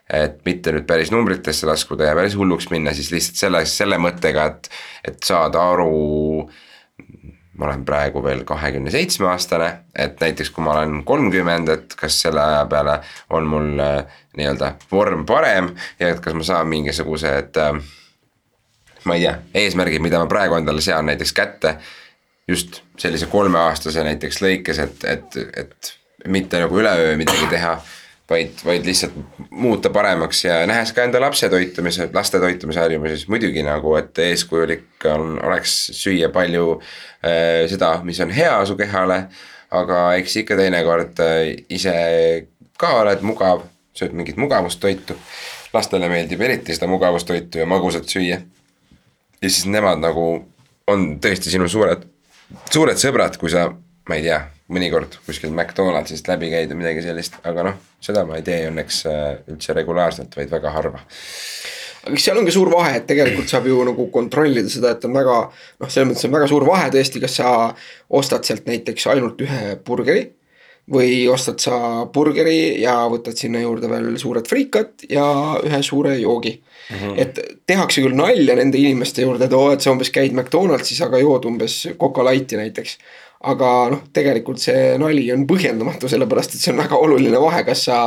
[0.06, 4.44] et mitte nüüd päris numbritesse laskuda ja päris hulluks minna, siis lihtsalt selle, selle mõttega,
[4.52, 4.70] et,
[5.10, 6.46] et saada aru
[7.58, 12.18] ma olen praegu veel kahekümne seitsme aastane, et näiteks kui ma olen kolmkümmend, et kas
[12.26, 13.00] selle aja peale
[13.30, 17.78] on mul äh, nii-öelda vorm parem ja et kas ma saan mingisugused äh,.
[19.06, 21.78] ma ei tea, eesmärgid, mida ma praegu endale sean näiteks kätte.
[22.48, 25.94] just sellise kolmeaastase näiteks lõikes, et, et, et
[26.28, 27.78] mitte nagu üleöö midagi teha
[28.30, 29.14] vaid, vaid lihtsalt
[29.50, 34.18] muuta paremaks ja nähes ka enda lapse toitumise, laste toitumise harjumusi, siis muidugi nagu, et
[34.20, 39.26] eeskujulik on, oleks süüa palju äh, seda, mis on hea su kehale.
[39.76, 41.94] aga eks ikka teinekord äh, ise
[42.80, 43.66] ka oled mugav,
[43.98, 45.18] sööd mingit mugavustoitu.
[45.74, 48.42] lastele meeldib eriti seda mugavustoitu ja magusat süüa.
[49.42, 50.46] ja siis nemad nagu
[50.88, 52.06] on tõesti sinu suured,
[52.72, 53.70] suured sõbrad, kui sa,
[54.10, 58.40] ma ei tea mõnikord kuskil McDonaldsist läbi käid või midagi sellist, aga noh, seda ma
[58.40, 61.04] ei tee õnneks äh, üldse regulaarselt, vaid väga harva.
[62.06, 65.14] aga seal on ka suur vahe, et tegelikult saab ju nagu kontrollida seda, et on
[65.14, 67.52] väga noh, selles mõttes on väga suur vahe tõesti, kas sa
[68.10, 70.26] ostad sealt näiteks ainult ühe burgeri
[70.92, 71.78] või ostad sa
[72.14, 75.26] burgeri ja võtad sinna juurde veel suured friikad ja
[75.66, 76.98] ühe suure joogi mm.
[76.98, 77.16] -hmm.
[77.18, 81.22] et tehakse küll nalja nende inimeste juurde, et oo, et sa umbes käid McDonaldsis, aga
[81.22, 82.98] jood umbes Coca Lighti näiteks
[83.52, 87.86] aga noh, tegelikult see nali on põhjendamatu, sellepärast et see on väga oluline vahe, kas
[87.90, 88.00] sa,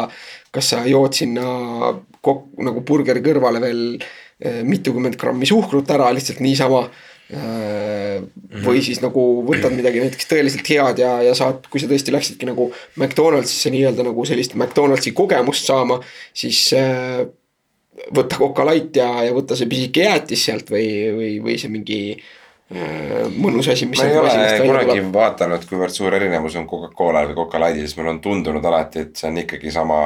[0.54, 1.44] kas sa jood sinna
[2.24, 6.84] kok-, nagu burgeri kõrvale veel eh, mitukümmend grammi suhkrut ära lihtsalt niisama
[7.30, 8.18] eh,
[8.64, 12.48] või siis nagu võtad midagi näiteks tõeliselt head ja, ja saad, kui sa tõesti läksidki
[12.48, 16.00] nagu McDonaldsisse nii-öelda nagu sellist McDonaldsi kogemust saama,
[16.36, 17.22] siis äh,
[18.14, 22.02] võtta Coca Light ja, ja võtta see pisike jäätis sealt või, või, või see mingi
[22.18, 22.37] Äh,
[22.68, 24.00] mõnus asi, mis.
[24.02, 24.32] ma ei ole
[24.66, 29.16] kunagi vaadanud, kuivõrd suur erinevus on Coca-Cola'l või Coca-Light'il, sest mulle on tundunud alati, et
[29.16, 30.02] see on ikkagi sama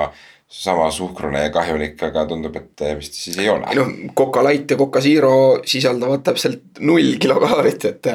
[0.53, 3.65] sama suhkrune ja kahjulik, aga tundub, et vist siis ei ole.
[3.73, 5.33] ei noh, Coca Light ja Coca Zero
[5.65, 8.11] sisaldavad täpselt null kilokalorit, et,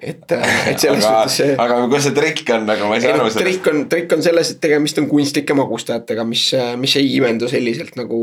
[0.00, 1.50] et, et selles suhtes see.
[1.60, 3.42] aga kus see trikk on, nagu ma ei saa aru sellest.
[3.42, 6.46] trikk on, trikk on selles, et tegemist on kunstlike magustajatega, mis,
[6.80, 8.22] mis ei imendu selliselt nagu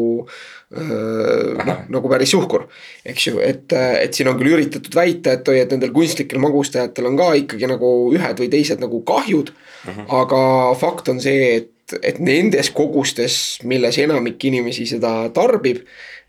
[0.73, 2.65] noh, nagu päris suhkur,
[3.05, 7.11] eks ju, et, et siin on küll üritatud väita, et oi, et nendel kunstlikel magustajatel
[7.11, 9.53] on ka ikkagi nagu ühed või teised nagu kahjud.
[9.83, 9.99] Mhm.
[9.99, 10.19] -huh.
[10.23, 10.41] aga
[10.79, 11.69] fakt on see, et
[12.01, 13.37] et nendes kogustes,
[13.69, 15.83] milles enamik inimesi seda tarbib,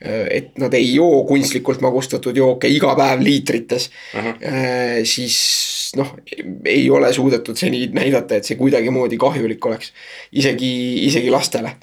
[0.05, 5.05] et nad ei joo kunstlikult magustatud jooke iga päev liitrites uh, -huh.
[5.07, 6.11] siis noh,
[6.65, 9.93] ei ole suudetud seni näidata, et see kuidagimoodi kahjulik oleks,
[10.33, 11.77] isegi, isegi lastele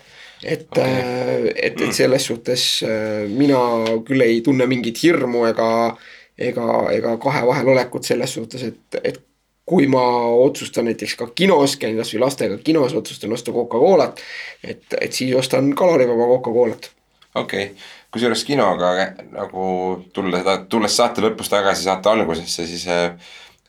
[0.44, 2.84] et okay., et, et selles suhtes
[3.30, 3.60] mina
[4.06, 5.98] küll ei tunne mingit hirmu ega,
[6.38, 9.22] ega, ega kahe vahel olekut selles suhtes, et, et
[9.66, 10.04] kui ma
[10.42, 14.22] otsustan näiteks ka kinos, käin kasvõi lastega kinos, otsustan osta Coca-Colat.
[14.64, 16.90] et, et siis ostan kalorivaba Coca-Colat.
[17.36, 17.76] okei okay.,
[18.12, 18.90] kusjuures kinoga
[19.32, 19.66] nagu
[20.14, 23.14] tulla tulles saate lõpus tagasi saate algusesse, siis äh,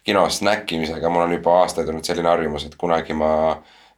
[0.05, 3.33] kinos snäkkimisega mul on juba aastaid olnud selline harjumus, et kunagi ma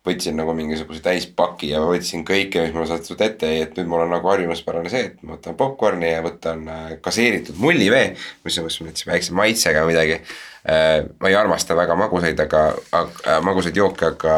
[0.05, 4.11] võtsin nagu mingisuguse täispaki ja võtsin kõike, mis mulle sattus ette, et nüüd mul on
[4.13, 8.11] nagu harjumuspärane see, et ma võtan popkorni ja võtan äh, gaseeritud mullivee,
[8.45, 13.77] mis on mõttes väikse maitsega midagi Äh, ma ei armasta väga magusaid, aga, aga, magusaid
[13.77, 14.37] jooke, aga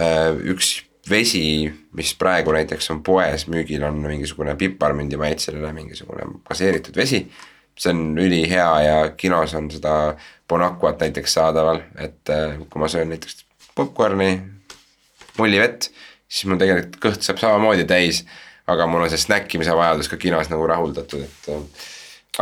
[0.00, 0.78] äh, üks
[1.10, 7.26] vesi, mis praegu näiteks on poes müügil, on mingisugune piparmündi maitseline mingisugune gaseeritud vesi.
[7.76, 10.16] see on ülihea ja kinos on seda
[10.48, 13.44] Bon Aquat näiteks saadaval, et äh, kui ma söön näiteks
[13.76, 14.40] popkorni,
[15.36, 15.90] mullivett,
[16.28, 18.24] siis mul tegelikult kõht saab samamoodi täis.
[18.66, 21.50] aga mul on see snäkkimise vajadus ka kinos nagu rahuldatud, et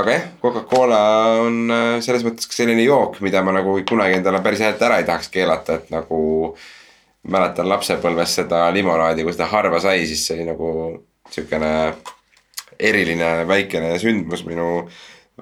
[0.01, 1.01] aga jah, Coca-Cola
[1.45, 4.99] on äh, selles mõttes ka selline jook, mida ma nagu kunagi endale päris häält ära
[5.01, 6.22] ei tahaks keelata, et nagu.
[7.24, 10.70] mäletan lapsepõlves seda limonaadi, kui seda harva sai, siis see oli nagu
[11.32, 11.70] sihukene
[12.78, 14.84] eriline väikene sündmus minu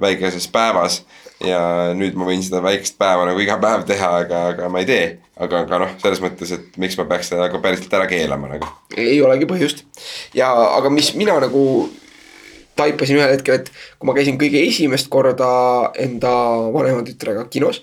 [0.00, 1.02] väikeses päevas.
[1.42, 4.86] ja nüüd ma võin seda väikest päeva nagu iga päev teha, aga, aga ma ei
[4.86, 5.06] tee.
[5.42, 8.68] aga, aga noh, selles mõttes, et miks ma peaks seda nagu päriselt ära keelama nagu.
[8.96, 9.82] ei olegi põhjust
[10.38, 11.64] ja, aga mis mina nagu
[12.78, 15.52] taipasin ühel hetkel, et kui ma käisin kõige esimest korda
[16.00, 16.32] enda
[16.74, 17.82] vanema tütrega kinos.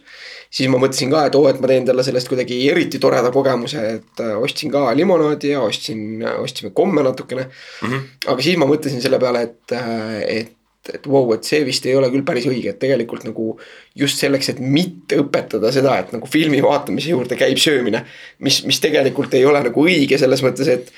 [0.49, 3.81] siis ma mõtlesin ka, et oo, et ma teen talle sellest kuidagi eriti toreda kogemuse,
[3.99, 7.89] et äh, ostsin ka limonaadi ja ostsin, ostsime komme natukene mm.
[7.89, 8.07] -hmm.
[8.33, 10.55] aga siis ma mõtlesin selle peale, et, äh, et
[10.93, 13.59] et vau wow,, et see vist ei ole küll päris õige, et tegelikult nagu
[13.95, 18.05] just selleks, et mitte õpetada seda, et nagu filmi vaatamise juurde käib söömine.
[18.39, 20.91] mis, mis tegelikult ei ole nagu õige selles mõttes, et,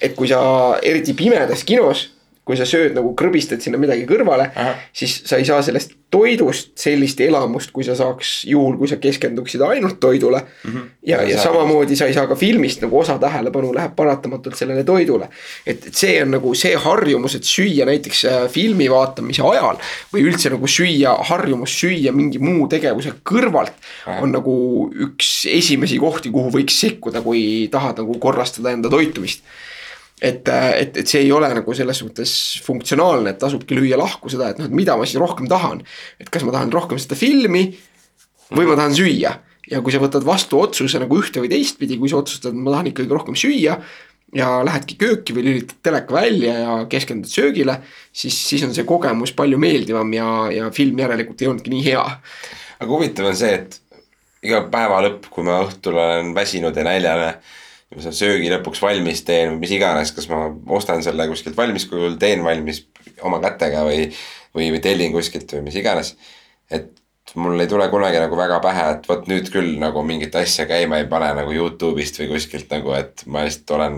[0.00, 0.40] et kui sa
[0.82, 2.15] eriti pimedas kinos
[2.46, 4.50] kui sa sööd nagu krõbistad sinna midagi kõrvale,
[4.94, 9.62] siis sa ei saa sellest toidust sellist elamust, kui sa saaks juhul, kui sa keskenduksid
[9.66, 10.70] ainult toidule mm.
[10.70, 10.84] -hmm.
[11.02, 14.84] ja, ja, ja samamoodi sa ei saa ka filmist nagu osa tähelepanu läheb paratamatult sellele
[14.84, 15.28] toidule.
[15.66, 19.82] et, et see on nagu see harjumus, et süüa näiteks äh, filmi vaatamise ajal
[20.14, 23.74] või üldse nagu süüa, harjumus süüa mingi muu tegevuse kõrvalt.
[24.22, 24.56] on nagu
[24.94, 29.42] üks esimesi kohti, kuhu võiks sekkuda, kui tahad nagu korrastada enda toitumist
[30.20, 32.30] et, et, et see ei ole nagu selles suhtes
[32.64, 35.82] funktsionaalne, et tasubki lüüa lahku seda, et noh, et mida ma siis rohkem tahan.
[36.20, 37.68] et kas ma tahan rohkem seda filmi
[38.54, 39.34] või ma tahan süüa
[39.70, 42.76] ja kui sa võtad vastu otsuse nagu ühte või teistpidi, kui sa otsustad, et ma
[42.76, 43.80] tahan ikkagi rohkem süüa.
[44.34, 47.76] ja lähedki kööki või lülitad teleka välja ja keskendud söögile,
[48.12, 52.02] siis, siis on see kogemus palju meeldivam ja, ja film järelikult ei olnudki nii hea.
[52.80, 53.78] aga huvitav on see, et
[54.42, 57.30] iga päeva lõpp, kui ma õhtul olen väsinud ja näljane,
[57.94, 62.16] ma selle söögi lõpuks valmis teen või mis iganes, kas ma ostan selle kuskilt valmiskujul,
[62.20, 62.82] teen valmis
[63.22, 64.08] oma kätega või,
[64.56, 66.16] või, või tellin kuskilt või mis iganes.
[66.70, 66.90] et
[67.34, 71.00] mul ei tule kunagi nagu väga pähe, et vot nüüd küll nagu mingit asja käima
[71.02, 73.96] ei pane nagu Youtube'ist või kuskilt nagu, et ma lihtsalt olen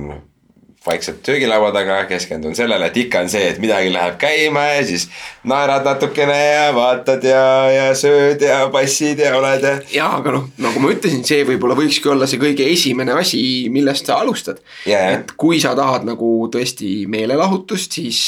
[0.86, 5.08] vaikselt söögilaua taga, keskendun sellele, et ikka on see, et midagi läheb käima ja siis
[5.48, 9.74] naerad natukene ja vaatad ja, ja sööd ja passid ja oled ja.
[9.92, 13.42] ja aga noh, nagu ma ütlesin, see võib-olla võikski olla see kõige esimene asi,
[13.74, 14.62] millest sa alustad.
[14.86, 15.18] Yeah..
[15.18, 18.22] et kui sa tahad nagu tõesti meelelahutust, siis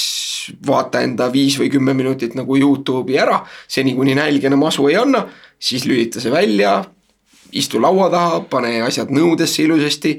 [0.66, 4.98] vaata enda viis või kümme minutit nagu Youtube'i ära, seni kuni nälg enam asu ei
[4.98, 5.22] anna,
[5.60, 6.80] siis lülita see välja,
[7.56, 10.18] istu laua taha, pane asjad nõudesse ilusasti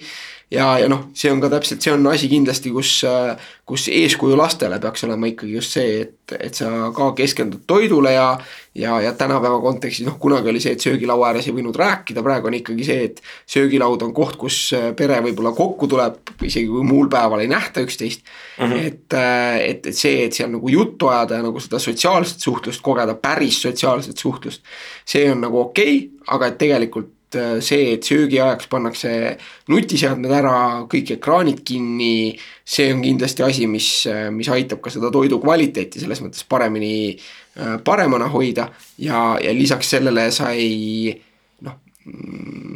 [0.52, 2.98] ja, ja noh, see on ka täpselt, see on asi kindlasti, kus,
[3.68, 8.34] kus eeskuju lastele peaks olema ikkagi just see, et, et sa ka keskendud toidule ja
[8.76, 12.48] ja, ja tänapäeva kontekstis noh, kunagi oli see, et söögilaua ääres ei võinud rääkida, praegu
[12.48, 13.20] on ikkagi see, et
[13.52, 14.60] söögilaud on koht, kus
[14.98, 18.66] pere võib-olla kokku tuleb, isegi kui muul päeval ei nähta üksteist mm.
[18.66, 18.86] -hmm.
[18.88, 19.18] et,
[19.68, 23.62] et, et see, et seal nagu juttu ajada ja nagu seda sotsiaalset suhtlust kogeda, päris
[23.62, 24.64] sotsiaalset suhtlust,
[25.06, 27.12] see on nagu okei okay,, aga et tegelikult
[27.64, 29.12] see, et söögiajaks pannakse
[29.72, 30.56] nutiseadmed ära,
[30.92, 36.02] kõik ekraanid kinni, see on kindlasti asi, mis, äh, mis aitab ka seda toidu kvaliteeti
[36.02, 37.18] selles mõttes paremini,
[37.58, 38.70] äh, paremana hoida.
[38.98, 41.16] Ja, ja lisaks sellele sa ei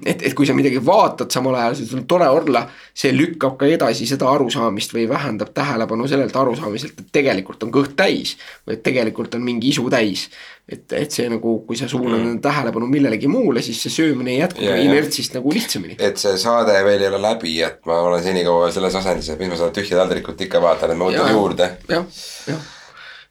[0.06, 2.62] et, et kui sa midagi vaatad samal ajal, sul on tore olla,
[2.94, 7.96] see lükkab ka edasi seda arusaamist või vähendab tähelepanu sellelt arusaamiselt, et tegelikult on kõht
[7.98, 8.36] täis.
[8.68, 10.28] või et tegelikult on mingi isu täis.
[10.70, 12.38] et, et see nagu, kui sa suunad mm.
[12.42, 15.98] tähelepanu millelegi muule, siis see söömine jätkub ja, inertsist nagu lihtsamini.
[16.00, 19.50] et see saade veel ei ole läbi, et ma olen senikaua selles asendis, et mis
[19.50, 21.72] ma seda tühja taldrikut ikka vaatan, et ma võtan ja, juurde.
[21.90, 22.10] jah,
[22.50, 22.74] jah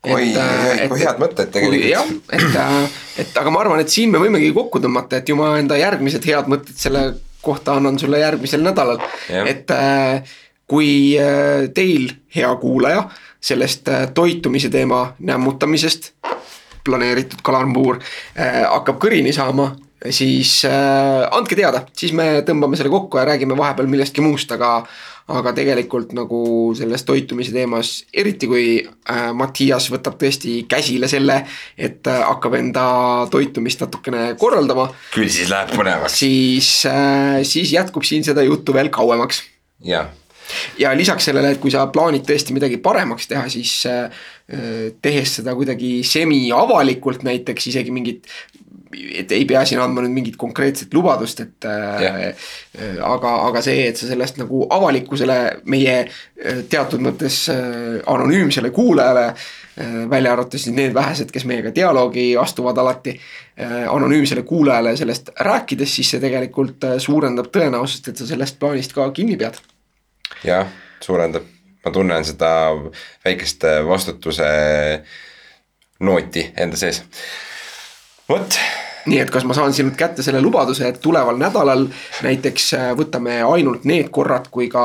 [0.04, 1.86] oi, oi, kui head mõtted tegelikult.
[1.88, 5.36] jah, et, äh, et aga ma arvan, et siin me võimegi kokku tõmmata, et ju
[5.38, 7.04] ma enda järgmised head mõtted selle
[7.44, 9.02] kohta annan sulle järgmisel nädalal.
[9.44, 10.34] et äh,
[10.70, 10.90] kui
[11.20, 13.08] äh, teil, hea kuulaja,
[13.44, 16.14] sellest toitumise teema nämmutamisest
[16.84, 17.98] planeeritud kalambuur
[18.36, 19.70] hakkab kõrini saama,
[20.10, 24.82] siis andke teada, siis me tõmbame selle kokku ja räägime vahepeal millestki muust, aga
[25.32, 26.38] aga tegelikult nagu
[26.76, 31.38] selles toitumise teemas, eriti kui äh, Mattias võtab tõesti käsile selle,
[31.80, 32.84] et äh, hakkab enda
[33.32, 34.90] toitumist natukene korraldama.
[35.14, 36.18] küll siis läheb põnevaks.
[36.20, 39.42] siis äh,, siis jätkub siin seda juttu veel kauemaks.
[39.84, 40.12] jah
[40.76, 44.12] ja lisaks sellele, et kui sa plaanid tõesti midagi paremaks teha, siis äh,
[45.00, 48.28] tehes seda kuidagi semi-avalikult näiteks isegi mingit
[48.94, 52.16] et ei pea siin andma nüüd mingit konkreetset lubadust, et yeah.
[52.78, 55.38] äh, aga, aga see, et sa sellest nagu avalikkusele,
[55.70, 61.74] meie äh, teatud mõttes äh, anonüümsele kuulajale äh,, välja arvatud siis need vähesed, kes meiega
[61.74, 68.20] dialoogi astuvad alati äh,, anonüümsele kuulajale sellest rääkides, siis see tegelikult äh, suurendab tõenäosust, et
[68.20, 69.60] sa sellest plaanist ka kinni pead.
[70.44, 70.68] jah,
[71.04, 71.46] suurendab,
[71.84, 72.50] ma tunnen seda
[73.24, 74.52] väikest vastutuse
[76.04, 77.02] nooti enda sees
[78.28, 78.58] vot
[79.06, 81.86] nii et kas ma saan sinult kätte selle lubaduse, et tuleval nädalal
[82.24, 84.84] näiteks äh, võtame ainult need korrad, kui ka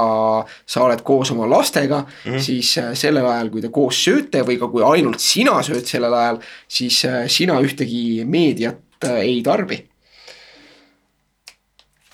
[0.65, 2.43] sa oled koos oma lastega mm, -hmm.
[2.43, 6.13] siis äh, sellel ajal, kui te koos sööte või ka kui ainult sina sööd sellel
[6.13, 9.85] ajal, siis äh, sina ühtegi meediat ei tarbi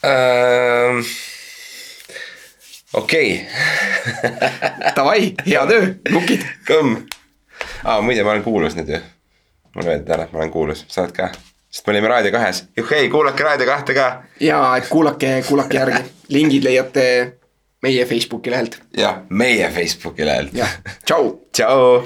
[0.06, 1.02] ähm,.
[2.94, 3.42] okei
[4.96, 6.46] Davai, hea töö, nukid.
[6.70, 7.02] kõmm
[7.84, 9.02] ah,, muide, ma olen kuulus nüüd ju
[9.76, 11.34] mulle öeldi täna, et ma olen kuulus, sa oled ka?
[11.76, 14.06] Sest me olime Raadio kahes, juhhei, kuulake Raadio kahte ka.
[14.40, 17.08] ja, et kuulake, kuulake järgi, lingid leiate
[17.84, 18.80] meie Facebooki lehelt.
[18.98, 20.54] jah, meie Facebooki lehelt.
[20.56, 21.34] jah, tšau.
[21.52, 22.06] tšau.